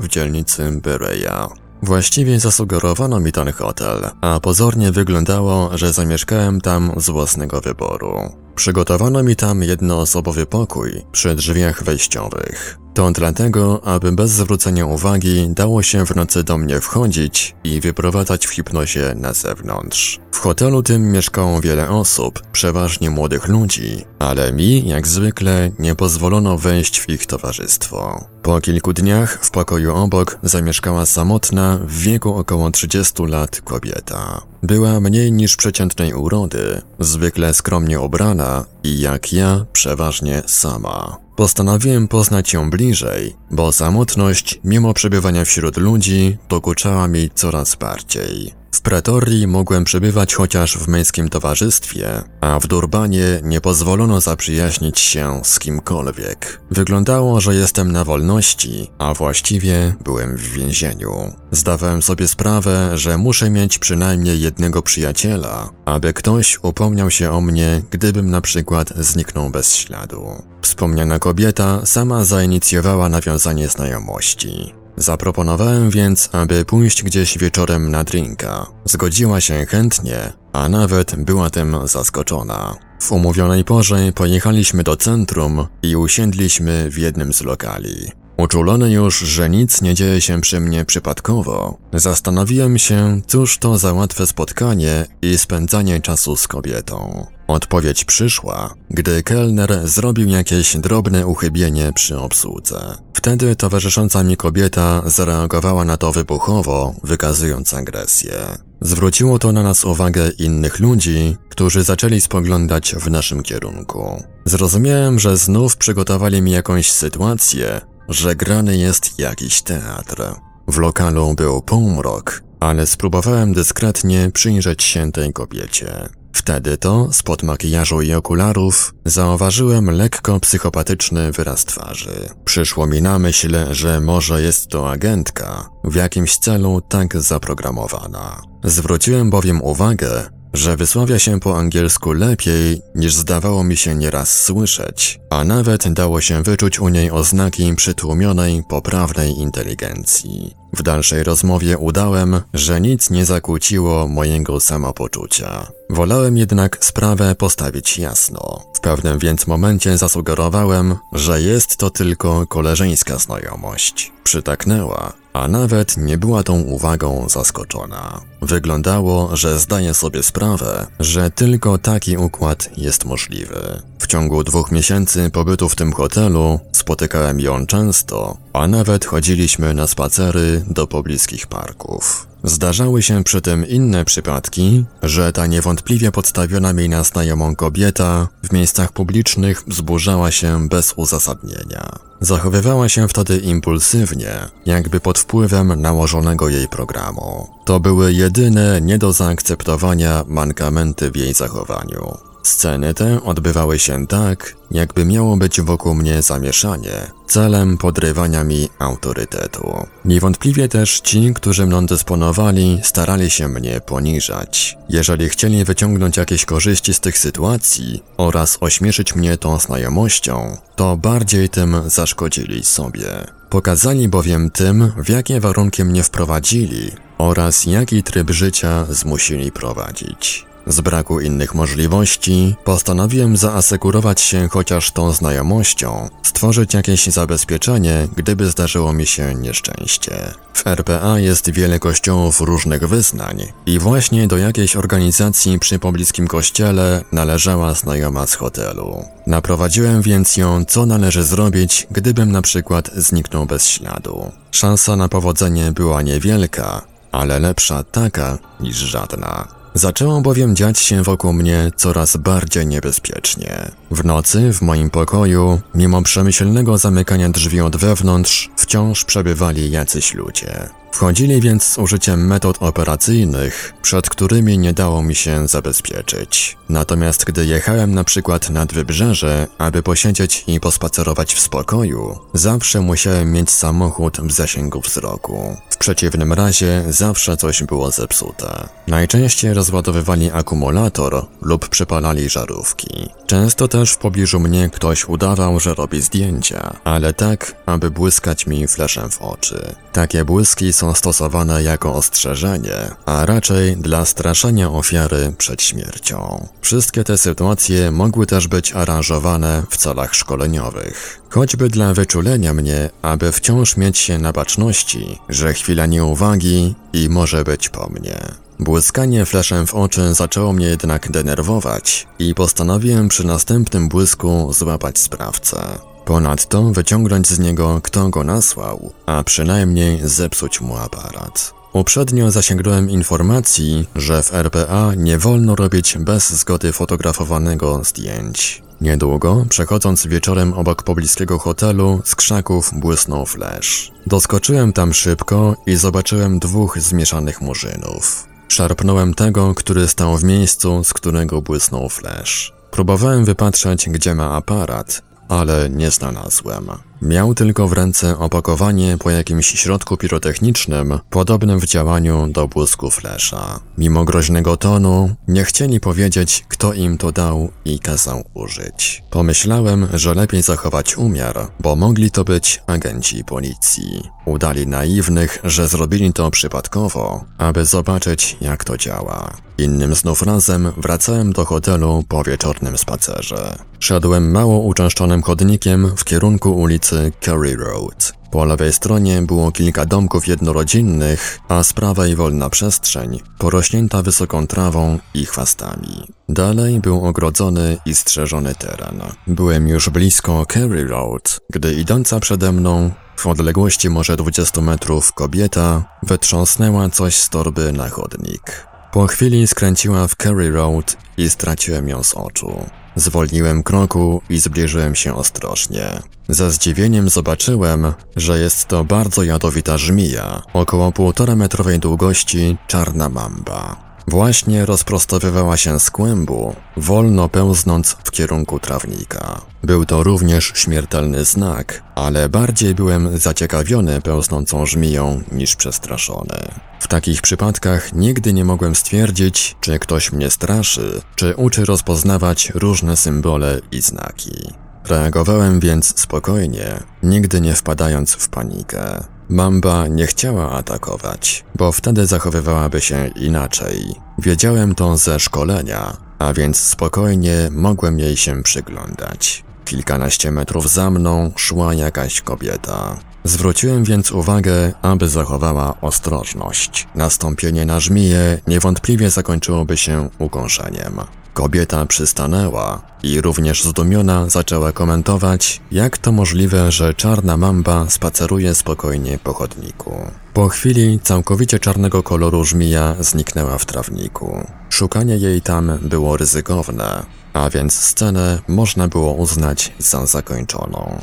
[0.00, 1.48] w dzielnicy Bereya.
[1.82, 8.43] Właściwie zasugerowano mi ten hotel, a pozornie wyglądało, że zamieszkałem tam z własnego wyboru.
[8.54, 12.78] Przygotowano mi tam jednoosobowy pokój przy drzwiach wejściowych.
[12.94, 18.46] To dlatego, aby bez zwrócenia uwagi dało się w nocy do mnie wchodzić i wyprowadzać
[18.46, 20.20] w hipnozie na zewnątrz.
[20.32, 26.58] W hotelu tym mieszkało wiele osób, przeważnie młodych ludzi, ale mi, jak zwykle, nie pozwolono
[26.58, 28.24] wejść w ich towarzystwo.
[28.42, 34.42] Po kilku dniach w pokoju obok zamieszkała samotna, w wieku około 30 lat kobieta.
[34.64, 41.16] Była mniej niż przeciętnej urody, zwykle skromnie ubrana i jak ja, przeważnie sama.
[41.36, 48.63] Postanowiłem poznać ją bliżej, bo samotność, mimo przebywania wśród ludzi, dokuczała mi coraz bardziej.
[48.74, 55.40] W Pretorii mogłem przebywać chociaż w męskim towarzystwie, a w Durbanie nie pozwolono zaprzyjaźnić się
[55.44, 56.60] z kimkolwiek.
[56.70, 61.32] Wyglądało, że jestem na wolności, a właściwie byłem w więzieniu.
[61.50, 67.82] Zdawałem sobie sprawę, że muszę mieć przynajmniej jednego przyjaciela, aby ktoś upomniał się o mnie,
[67.90, 70.42] gdybym na przykład zniknął bez śladu.
[70.62, 74.83] Wspomniana kobieta sama zainicjowała nawiązanie znajomości.
[74.96, 78.66] Zaproponowałem więc, aby pójść gdzieś wieczorem na drinka.
[78.84, 82.74] Zgodziła się chętnie, a nawet była tym zaskoczona.
[83.00, 88.23] W umówionej porze pojechaliśmy do centrum i usiedliśmy w jednym z lokali.
[88.36, 93.92] Uczulony już, że nic nie dzieje się przy mnie przypadkowo, zastanowiłem się, cóż to za
[93.92, 97.26] łatwe spotkanie i spędzanie czasu z kobietą.
[97.46, 102.96] Odpowiedź przyszła, gdy kelner zrobił jakieś drobne uchybienie przy obsłudze.
[103.14, 108.32] Wtedy towarzysząca mi kobieta zareagowała na to wybuchowo, wykazując agresję.
[108.80, 114.22] Zwróciło to na nas uwagę innych ludzi, którzy zaczęli spoglądać w naszym kierunku.
[114.44, 120.22] Zrozumiałem, że znów przygotowali mi jakąś sytuację, że grany jest jakiś teatr.
[120.68, 126.08] W lokalu był półmrok, ale spróbowałem dyskretnie przyjrzeć się tej kobiecie.
[126.34, 132.28] Wtedy to, spod makijażu i okularów, zauważyłem lekko psychopatyczny wyraz twarzy.
[132.44, 138.42] Przyszło mi na myśl, że może jest to agentka, w jakimś celu tak zaprogramowana.
[138.64, 145.20] Zwróciłem bowiem uwagę, że wysławia się po angielsku lepiej niż zdawało mi się nieraz słyszeć,
[145.30, 150.54] a nawet dało się wyczuć u niej oznaki przytłumionej, poprawnej inteligencji.
[150.72, 155.66] W dalszej rozmowie udałem, że nic nie zakłóciło mojego samopoczucia.
[155.90, 158.62] Wolałem jednak sprawę postawić jasno.
[158.76, 164.12] W pewnym więc momencie zasugerowałem, że jest to tylko koleżeńska znajomość.
[164.24, 168.20] Przytaknęła, a nawet nie była tą uwagą zaskoczona.
[168.42, 173.82] Wyglądało, że zdaje sobie sprawę, że tylko taki układ jest możliwy.
[173.98, 179.86] W ciągu dwóch miesięcy pobytu w tym hotelu spotykałem ją często, a nawet chodziliśmy na
[179.86, 182.33] spacery do pobliskich parków.
[182.44, 188.52] Zdarzały się przy tym inne przypadki, że ta niewątpliwie podstawiona mi na znajomą kobieta w
[188.52, 191.98] miejscach publicznych wzburzała się bez uzasadnienia.
[192.20, 194.32] Zachowywała się wtedy impulsywnie,
[194.66, 197.48] jakby pod wpływem nałożonego jej programu.
[197.64, 202.33] To były jedyne nie do zaakceptowania mankamenty w jej zachowaniu.
[202.44, 209.86] Sceny te odbywały się tak, jakby miało być wokół mnie zamieszanie, celem podrywania mi autorytetu.
[210.04, 214.76] Niewątpliwie też ci, którzy mną dysponowali, starali się mnie poniżać.
[214.88, 221.48] Jeżeli chcieli wyciągnąć jakieś korzyści z tych sytuacji oraz ośmieszyć mnie tą znajomością, to bardziej
[221.48, 223.08] tym zaszkodzili sobie.
[223.50, 230.46] Pokazali bowiem tym, w jakie warunki mnie wprowadzili oraz jaki tryb życia zmusili prowadzić.
[230.66, 238.92] Z braku innych możliwości postanowiłem zaasekurować się chociaż tą znajomością, stworzyć jakieś zabezpieczenie, gdyby zdarzyło
[238.92, 240.34] mi się nieszczęście.
[240.54, 247.04] W RPA jest wiele kościołów różnych wyznań i właśnie do jakiejś organizacji przy pobliskim kościele
[247.12, 249.04] należała znajoma z hotelu.
[249.26, 254.32] Naprowadziłem więc ją, co należy zrobić, gdybym na przykład zniknął bez śladu.
[254.50, 259.53] Szansa na powodzenie była niewielka, ale lepsza taka niż żadna.
[259.74, 263.70] Zaczęło bowiem dziać się wokół mnie coraz bardziej niebezpiecznie.
[263.90, 270.68] W nocy w moim pokoju, mimo przemyślnego zamykania drzwi od wewnątrz, wciąż przebywali jacyś ludzie.
[270.94, 276.56] Wchodzili więc z użyciem metod operacyjnych, przed którymi nie dało mi się zabezpieczyć.
[276.68, 283.32] Natomiast gdy jechałem na przykład nad wybrzeże, aby posiedzieć i pospacerować w spokoju, zawsze musiałem
[283.32, 285.56] mieć samochód w zasięgu wzroku.
[285.70, 288.68] W przeciwnym razie zawsze coś było zepsute.
[288.88, 293.08] Najczęściej rozładowywali akumulator lub przypalali żarówki.
[293.26, 298.68] Często też w pobliżu mnie ktoś udawał, że robi zdjęcia, ale tak, aby błyskać mi
[298.68, 299.74] fleszem w oczy.
[299.92, 306.48] Takie błyski są są stosowane jako ostrzeżenie, a raczej dla straszenia ofiary przed śmiercią.
[306.60, 311.20] Wszystkie te sytuacje mogły też być aranżowane w celach szkoleniowych.
[311.30, 317.44] Choćby dla wyczulenia mnie, aby wciąż mieć się na baczności, że chwila nieuwagi i może
[317.44, 318.18] być po mnie.
[318.58, 325.93] Błyskanie fleszem w oczy zaczęło mnie jednak denerwować i postanowiłem przy następnym błysku złapać sprawcę.
[326.04, 331.54] Ponadto wyciągnąć z niego kto go nasłał, a przynajmniej zepsuć mu aparat.
[331.72, 338.62] Uprzednio zasięgnąłem informacji, że w RPA nie wolno robić bez zgody fotografowanego zdjęć.
[338.80, 343.92] Niedługo, przechodząc wieczorem obok pobliskiego hotelu, z krzaków błysnął flesz.
[344.06, 348.26] Doskoczyłem tam szybko i zobaczyłem dwóch zmieszanych murzynów.
[348.48, 352.52] Szarpnąłem tego, który stał w miejscu, z którego błysnął flesz.
[352.70, 355.02] Próbowałem wypatrzeć, gdzie ma aparat,
[355.34, 356.66] ale nie znalazłem.
[357.02, 363.60] Miał tylko w ręce opakowanie po jakimś środku pirotechnicznym, podobnym w działaniu do błysku flesza.
[363.78, 369.02] Mimo groźnego tonu, nie chcieli powiedzieć, kto im to dał i kazał użyć.
[369.10, 374.02] Pomyślałem, że lepiej zachować umiar, bo mogli to być agenci policji.
[374.24, 379.36] Udali naiwnych, że zrobili to przypadkowo, aby zobaczyć, jak to działa.
[379.58, 383.58] Innym znów razem wracałem do hotelu po wieczornym spacerze.
[383.78, 388.12] Szedłem mało uczęszczonym chodnikiem w kierunku ulicy ulicy Curry Road.
[388.30, 394.98] Po lewej stronie było kilka domków jednorodzinnych, a z prawej wolna przestrzeń, porośnięta wysoką trawą
[395.14, 396.06] i chwastami.
[396.28, 399.02] Dalej był ogrodzony i strzeżony teren.
[399.26, 405.84] Byłem już blisko Curry Road, gdy idąca przede mną, w odległości może 20 metrów, kobieta
[406.02, 408.66] wytrząsnęła coś z torby na chodnik.
[408.92, 412.66] Po chwili skręciła w Curry Road i straciłem ją z oczu.
[412.96, 416.02] Zwolniłem kroku i zbliżyłem się ostrożnie.
[416.28, 423.93] Ze zdziwieniem zobaczyłem, że jest to bardzo jadowita żmija, około półtora metrowej długości czarna mamba.
[424.06, 429.40] Właśnie rozprostowywała się z kłębu, wolno pełznąc w kierunku trawnika.
[429.62, 436.48] Był to również śmiertelny znak, ale bardziej byłem zaciekawiony pełznącą żmiją niż przestraszony.
[436.80, 442.96] W takich przypadkach nigdy nie mogłem stwierdzić, czy ktoś mnie straszy, czy uczy rozpoznawać różne
[442.96, 444.52] symbole i znaki.
[444.88, 449.13] Reagowałem więc spokojnie, nigdy nie wpadając w panikę.
[449.28, 453.94] Mamba nie chciała atakować, bo wtedy zachowywałaby się inaczej.
[454.18, 459.44] Wiedziałem to ze szkolenia, a więc spokojnie mogłem jej się przyglądać.
[459.64, 462.96] Kilkanaście metrów za mną szła jakaś kobieta.
[463.24, 466.88] Zwróciłem więc uwagę, aby zachowała ostrożność.
[466.94, 471.00] Nastąpienie na żmiję niewątpliwie zakończyłoby się ukąszeniem.
[471.34, 479.18] Kobieta przystanęła i również zdumiona zaczęła komentować, jak to możliwe, że czarna mamba spaceruje spokojnie
[479.18, 480.10] po chodniku.
[480.34, 484.46] Po chwili całkowicie czarnego koloru żmija zniknęła w trawniku.
[484.70, 490.98] Szukanie jej tam było ryzykowne, a więc scenę można było uznać za zakończoną.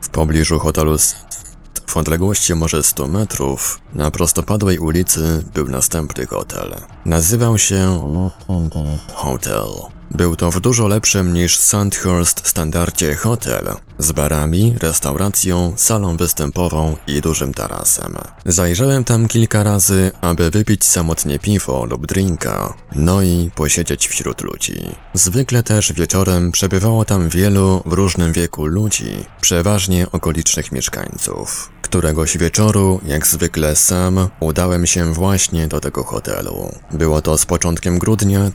[0.00, 0.96] W pobliżu hotelu
[1.94, 6.74] w odległości może 100 metrów, na prostopadłej ulicy był następny hotel.
[7.04, 8.00] Nazywał się
[9.14, 9.93] Hotel.
[10.14, 17.20] Był to w dużo lepszym niż Sandhurst standardzie hotel, z barami, restauracją, salą występową i
[17.20, 18.14] dużym tarasem.
[18.46, 24.94] Zajrzałem tam kilka razy, aby wypić samotnie piwo lub drinka, no i posiedzieć wśród ludzi.
[25.14, 31.70] Zwykle też wieczorem przebywało tam wielu w różnym wieku ludzi, przeważnie okolicznych mieszkańców.
[31.82, 36.72] Któregoś wieczoru, jak zwykle sam, udałem się właśnie do tego hotelu.
[36.92, 38.50] Było to z początkiem grudnia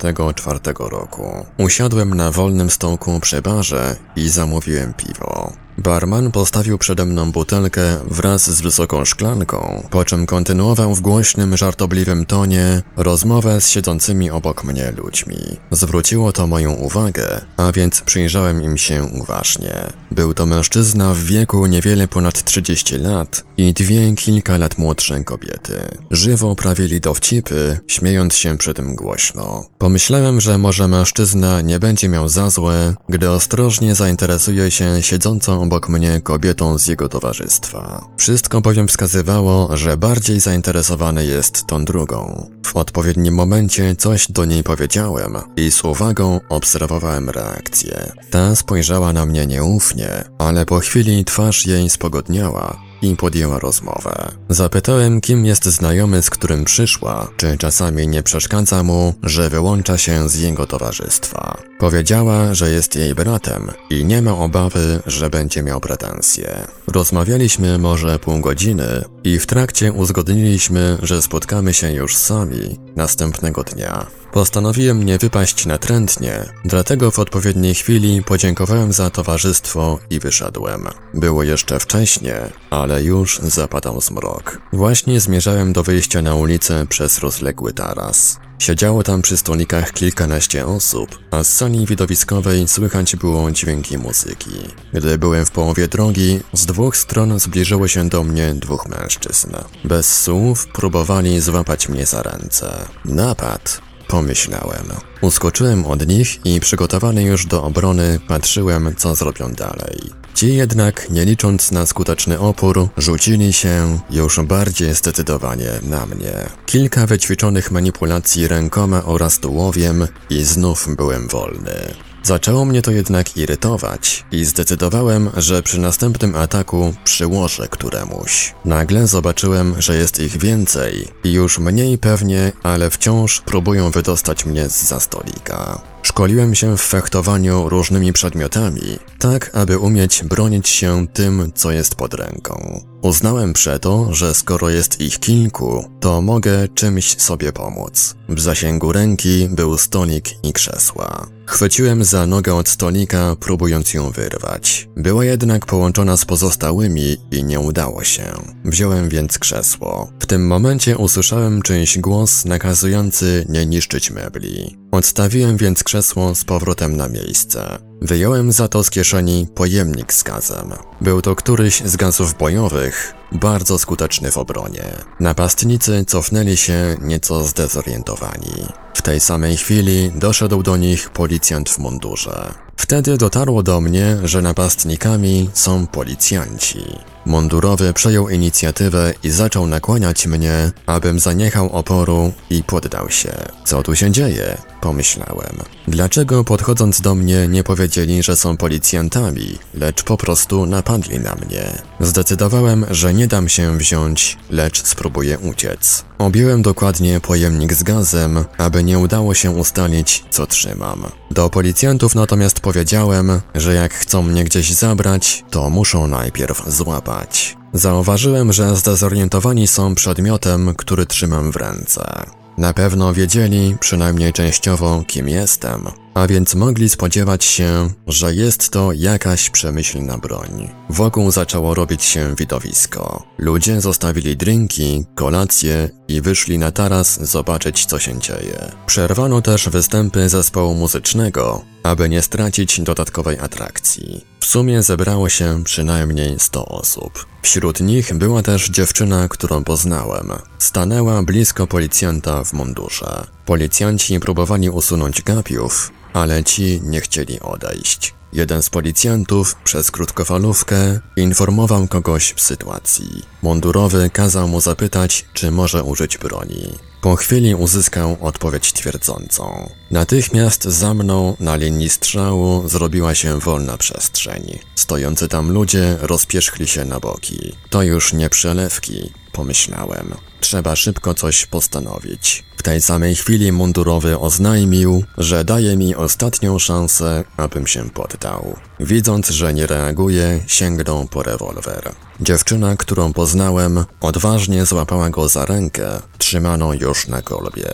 [0.00, 1.46] 1984 roku.
[1.58, 5.52] Usiadłem na wolnym stołku przy barze i zamówiłem piwo.
[5.80, 12.26] Barman postawił przede mną butelkę wraz z wysoką szklanką, po czym kontynuował w głośnym, żartobliwym
[12.26, 15.36] tonie rozmowę z siedzącymi obok mnie ludźmi.
[15.70, 19.74] Zwróciło to moją uwagę, a więc przyjrzałem im się uważnie.
[20.10, 25.80] Był to mężczyzna w wieku niewiele ponad 30 lat i dwie kilka lat młodsze kobiety.
[26.10, 29.64] Żywo prawili dowcipy, śmiejąc się przy tym głośno.
[29.78, 35.88] Pomyślałem, że może mężczyzna nie będzie miał za złe, gdy ostrożnie zainteresuje się siedzącą obok
[35.88, 38.04] mnie kobietą z jego towarzystwa.
[38.16, 42.50] Wszystko bowiem wskazywało, że bardziej zainteresowany jest tą drugą.
[42.66, 48.12] W odpowiednim momencie coś do niej powiedziałem i z uwagą obserwowałem reakcję.
[48.30, 54.32] Ta spojrzała na mnie nieufnie, ale po chwili twarz jej spogodniała i podjęła rozmowę.
[54.48, 60.28] Zapytałem, kim jest znajomy, z którym przyszła, czy czasami nie przeszkadza mu, że wyłącza się
[60.28, 61.69] z jego towarzystwa.
[61.80, 66.66] Powiedziała, że jest jej bratem i nie ma obawy, że będzie miał pretensje.
[66.86, 74.06] Rozmawialiśmy może pół godziny i w trakcie uzgodniliśmy, że spotkamy się już sami następnego dnia.
[74.32, 80.88] Postanowiłem nie wypaść natrętnie, dlatego w odpowiedniej chwili podziękowałem za towarzystwo i wyszedłem.
[81.14, 84.58] Było jeszcze wcześnie, ale już zapadał zmrok.
[84.72, 88.38] Właśnie zmierzałem do wyjścia na ulicę przez rozległy taras.
[88.60, 94.50] Siedziało tam przy stolikach kilkanaście osób, a z sali widowiskowej słychać było dźwięki muzyki.
[94.92, 99.56] Gdy byłem w połowie drogi, z dwóch stron zbliżyło się do mnie dwóch mężczyzn.
[99.84, 102.88] Bez słów próbowali złapać mnie za ręce.
[103.04, 104.86] Napad, pomyślałem.
[105.20, 110.19] Uskoczyłem od nich i przygotowany już do obrony patrzyłem, co zrobią dalej.
[110.34, 116.32] Ci jednak, nie licząc na skuteczny opór, rzucili się już bardziej zdecydowanie na mnie.
[116.66, 121.94] Kilka wyćwiczonych manipulacji rękoma oraz tułowiem i znów byłem wolny.
[122.22, 128.54] Zaczęło mnie to jednak irytować i zdecydowałem, że przy następnym ataku przyłożę któremuś.
[128.64, 134.68] Nagle zobaczyłem, że jest ich więcej i już mniej pewnie, ale wciąż próbują wydostać mnie
[134.68, 135.80] z za stolika.
[136.02, 142.14] Szkoliłem się w fechtowaniu różnymi przedmiotami, tak aby umieć bronić się tym, co jest pod
[142.14, 142.84] ręką.
[143.02, 148.14] Uznałem przeto, że skoro jest ich kilku, to mogę czymś sobie pomóc.
[148.28, 151.26] W zasięgu ręki był stolik i krzesła.
[151.46, 154.88] Chwyciłem za nogę od stolika, próbując ją wyrwać.
[154.96, 158.24] Była jednak połączona z pozostałymi i nie udało się.
[158.64, 160.12] Wziąłem więc krzesło.
[160.20, 164.79] W tym momencie usłyszałem czyjś głos nakazujący nie niszczyć mebli.
[164.90, 167.89] Odstawiłem więc krzesło z powrotem na miejsce.
[168.02, 170.72] Wyjąłem za to z kieszeni pojemnik z gazem.
[171.00, 174.84] Był to któryś z gazów bojowych, bardzo skuteczny w obronie.
[175.20, 178.66] Napastnicy cofnęli się nieco zdezorientowani.
[178.94, 182.54] W tej samej chwili doszedł do nich policjant w mundurze.
[182.76, 186.84] Wtedy dotarło do mnie, że napastnikami są policjanci.
[187.26, 193.32] Mundurowy przejął inicjatywę i zaczął nakłaniać mnie, abym zaniechał oporu i poddał się.
[193.64, 194.58] Co tu się dzieje?
[194.80, 195.56] Pomyślałem.
[195.88, 201.82] Dlaczego podchodząc do mnie nie powiedzieli, że są policjantami, lecz po prostu napadli na mnie?
[202.00, 206.04] Zdecydowałem, że nie dam się wziąć, lecz spróbuję uciec.
[206.18, 211.06] Objąłem dokładnie pojemnik z gazem, aby nie udało się ustalić, co trzymam.
[211.30, 217.56] Do policjantów natomiast powiedziałem, że jak chcą mnie gdzieś zabrać, to muszą najpierw złapać.
[217.72, 222.24] Zauważyłem, że zdezorientowani są przedmiotem, który trzymam w ręce.
[222.58, 228.92] Na pewno wiedzieli, przynajmniej częściowo, kim jestem, a więc mogli spodziewać się, że jest to
[228.92, 230.70] jakaś przemyślna broń.
[230.90, 233.22] Wokół zaczęło robić się widowisko.
[233.38, 238.72] Ludzie zostawili drinki, kolacje i wyszli na taras zobaczyć, co się dzieje.
[238.86, 244.29] Przerwano też występy zespołu muzycznego, aby nie stracić dodatkowej atrakcji.
[244.40, 247.26] W sumie zebrało się przynajmniej 100 osób.
[247.42, 250.32] Wśród nich była też dziewczyna, którą poznałem.
[250.58, 253.26] Stanęła blisko policjanta w mundurze.
[253.46, 258.14] Policjanci próbowali usunąć gapiów, ale ci nie chcieli odejść.
[258.32, 263.22] Jeden z policjantów przez krótkofalówkę informował kogoś w sytuacji.
[263.42, 266.78] Mundurowy kazał mu zapytać, czy może użyć broni.
[267.00, 269.70] Po chwili uzyskał odpowiedź twierdzącą.
[269.90, 274.58] Natychmiast za mną na linii strzału zrobiła się wolna przestrzeń.
[274.74, 277.52] Stojący tam ludzie rozpierzchli się na boki.
[277.70, 280.14] To już nie przelewki, pomyślałem.
[280.40, 282.44] Trzeba szybko coś postanowić.
[282.56, 288.56] W tej samej chwili mundurowy oznajmił, że daje mi ostatnią szansę, abym się poddał.
[288.80, 291.92] Widząc, że nie reaguje, sięgnął po rewolwer.
[292.20, 295.88] Dziewczyna, którą poznałem, odważnie złapała go za rękę,
[296.18, 297.68] trzymaną już na kolbie.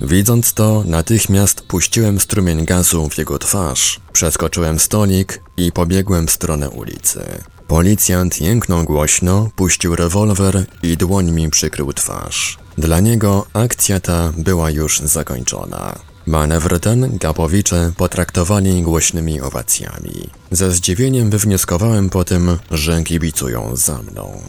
[0.00, 6.70] Widząc to, natychmiast puściłem strumień gazu w jego twarz, przeskoczyłem stolik i pobiegłem w stronę
[6.70, 7.42] ulicy.
[7.72, 12.58] Policjant jęknął głośno, puścił rewolwer i dłońmi przykrył twarz.
[12.78, 15.98] Dla niego akcja ta była już zakończona.
[16.26, 20.30] Manewr ten Gapowicze potraktowali głośnymi owacjami.
[20.50, 24.42] Ze zdziwieniem wywnioskowałem po tym, że kibicują za mną.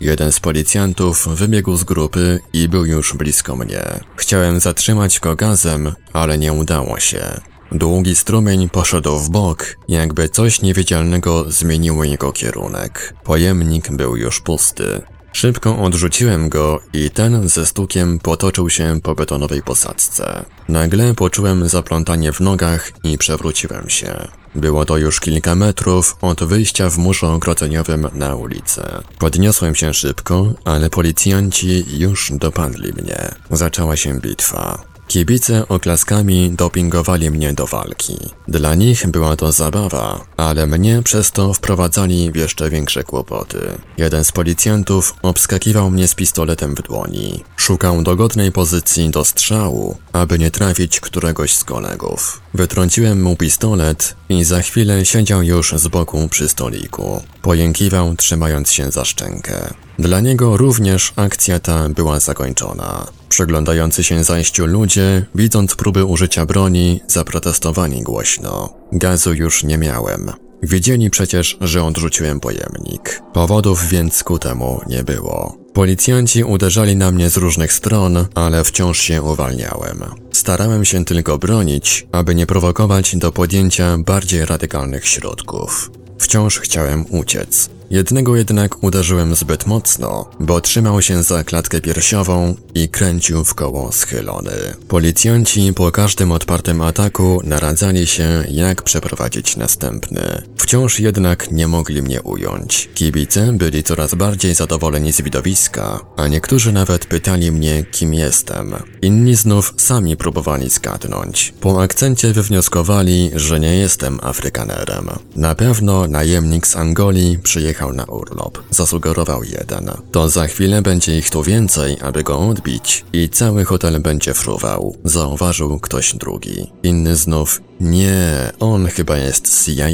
[0.00, 4.00] Jeden z policjantów wybiegł z grupy i był już blisko mnie.
[4.16, 7.40] Chciałem zatrzymać go gazem, ale nie udało się.
[7.78, 13.14] Długi strumień poszedł w bok, jakby coś niewidzialnego zmieniło jego kierunek.
[13.24, 15.02] Pojemnik był już pusty.
[15.32, 20.44] Szybko odrzuciłem go i ten ze stukiem potoczył się po betonowej posadzce.
[20.68, 24.28] Nagle poczułem zaplątanie w nogach i przewróciłem się.
[24.54, 29.02] Było to już kilka metrów od wyjścia w murze ogrodzeniowym na ulicę.
[29.18, 33.34] Podniosłem się szybko, ale policjanci już dopadli mnie.
[33.50, 34.95] Zaczęła się bitwa.
[35.08, 38.16] Kibice oklaskami dopingowali mnie do walki.
[38.48, 43.58] Dla nich była to zabawa, ale mnie przez to wprowadzali w jeszcze większe kłopoty.
[43.98, 47.44] Jeden z policjantów obskakiwał mnie z pistoletem w dłoni.
[47.56, 52.40] Szukał dogodnej pozycji do strzału, aby nie trafić któregoś z kolegów.
[52.54, 57.22] Wytrąciłem mu pistolet i za chwilę siedział już z boku przy stoliku.
[57.42, 59.74] Pojękiwał, trzymając się za szczękę.
[59.98, 63.06] Dla niego również akcja ta była zakończona.
[63.28, 68.74] Przyglądający się zajściu ludzie, widząc próby użycia broni, zaprotestowali głośno.
[68.92, 70.32] Gazu już nie miałem.
[70.62, 73.22] Wiedzieli przecież, że odrzuciłem pojemnik.
[73.32, 75.56] Powodów więc ku temu nie było.
[75.72, 80.04] Policjanci uderzali na mnie z różnych stron, ale wciąż się uwalniałem.
[80.32, 85.90] Starałem się tylko bronić, aby nie prowokować do podjęcia bardziej radykalnych środków.
[86.18, 87.75] Wciąż chciałem uciec.
[87.90, 93.92] Jednego jednak uderzyłem zbyt mocno, bo trzymał się za klatkę piersiową i kręcił w koło
[93.92, 94.52] schylony.
[94.88, 100.42] Policjanci po każdym odpartym ataku naradzali się, jak przeprowadzić następny.
[100.56, 102.88] Wciąż jednak nie mogli mnie ująć.
[102.94, 108.74] Kibice byli coraz bardziej zadowoleni z widowiska, a niektórzy nawet pytali mnie, kim jestem.
[109.02, 111.54] Inni znów sami próbowali zgadnąć.
[111.60, 115.08] Po akcencie wywnioskowali, że nie jestem Afrykanerem.
[115.36, 118.62] Na pewno najemnik z Angolii przyjechał na urlop.
[118.70, 119.90] Zasugerował jeden.
[120.12, 124.96] To za chwilę będzie ich tu więcej, aby go odbić i cały hotel będzie fruwał.
[125.04, 126.72] Zauważył ktoś drugi.
[126.82, 129.86] Inny znów, nie, on chyba jest CIA.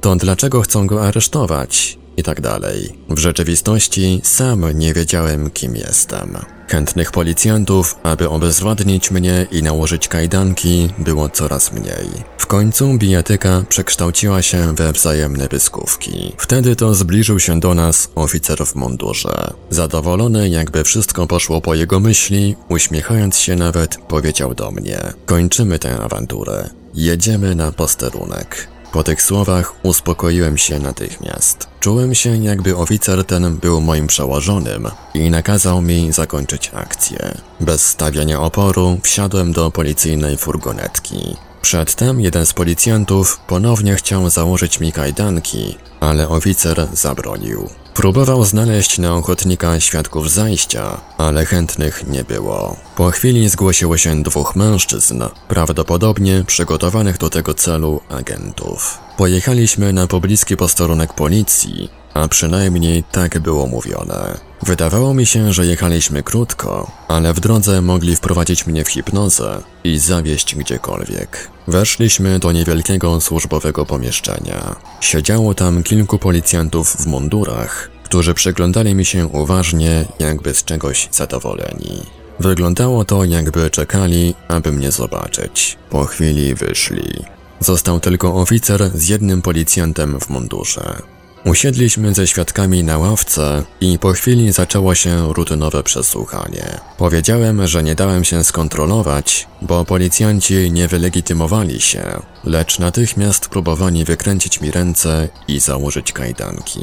[0.00, 1.98] To dlaczego chcą go aresztować?
[2.16, 2.98] I tak dalej.
[3.08, 6.38] W rzeczywistości sam nie wiedziałem, kim jestem.
[6.70, 12.08] Chętnych policjantów, aby obezwładnić mnie i nałożyć kajdanki, było coraz mniej.
[12.38, 16.32] W końcu bijatyka przekształciła się we wzajemne pyskówki.
[16.36, 19.52] Wtedy to zbliżył się do nas oficer w mundurze.
[19.70, 26.00] Zadowolony, jakby wszystko poszło po jego myśli, uśmiechając się nawet, powiedział do mnie: Kończymy tę
[26.00, 26.70] awanturę.
[26.94, 28.68] Jedziemy na posterunek.
[28.92, 31.68] Po tych słowach uspokoiłem się natychmiast.
[31.80, 37.34] Czułem się, jakby oficer ten był moim przełożonym i nakazał mi zakończyć akcję.
[37.60, 41.36] Bez stawiania oporu wsiadłem do policyjnej furgonetki.
[41.62, 47.68] Przedtem jeden z policjantów ponownie chciał założyć mi kajdanki, ale oficer zabronił.
[47.94, 52.76] Próbował znaleźć na ochotnika świadków zajścia, ale chętnych nie było.
[52.96, 58.98] Po chwili zgłosiło się dwóch mężczyzn, prawdopodobnie przygotowanych do tego celu agentów.
[59.16, 64.49] Pojechaliśmy na pobliski posterunek policji, a przynajmniej tak było mówione.
[64.62, 69.98] Wydawało mi się, że jechaliśmy krótko, ale w drodze mogli wprowadzić mnie w hipnozę i
[69.98, 71.50] zawieźć gdziekolwiek.
[71.68, 74.76] Weszliśmy do niewielkiego służbowego pomieszczenia.
[75.00, 82.02] Siedziało tam kilku policjantów w mundurach, którzy przyglądali mi się uważnie, jakby z czegoś zadowoleni.
[82.40, 85.78] Wyglądało to, jakby czekali, aby mnie zobaczyć.
[85.90, 87.24] Po chwili wyszli.
[87.60, 91.02] Został tylko oficer z jednym policjantem w mundurze.
[91.44, 96.80] Usiedliśmy ze świadkami na ławce i po chwili zaczęło się rutynowe przesłuchanie.
[96.98, 102.02] Powiedziałem, że nie dałem się skontrolować, bo policjanci nie wylegitymowali się,
[102.44, 106.80] lecz natychmiast próbowali wykręcić mi ręce i założyć kajdanki.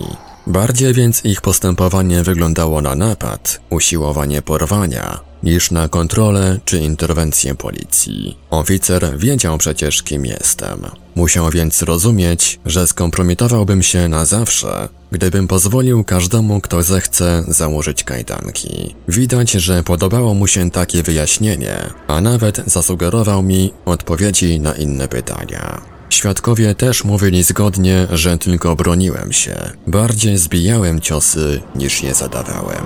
[0.48, 8.38] Bardziej więc ich postępowanie wyglądało na napad, usiłowanie porwania, niż na kontrolę czy interwencję policji.
[8.50, 11.07] Oficer wiedział przecież, kim jestem.
[11.18, 18.96] Musiał więc rozumieć, że skompromitowałbym się na zawsze, gdybym pozwolił każdemu, kto zechce, założyć kajdanki.
[19.08, 25.82] Widać, że podobało mu się takie wyjaśnienie, a nawet zasugerował mi odpowiedzi na inne pytania.
[26.10, 29.56] Świadkowie też mówili zgodnie, że tylko broniłem się.
[29.88, 32.86] Bardziej zbijałem ciosy niż je zadawałem.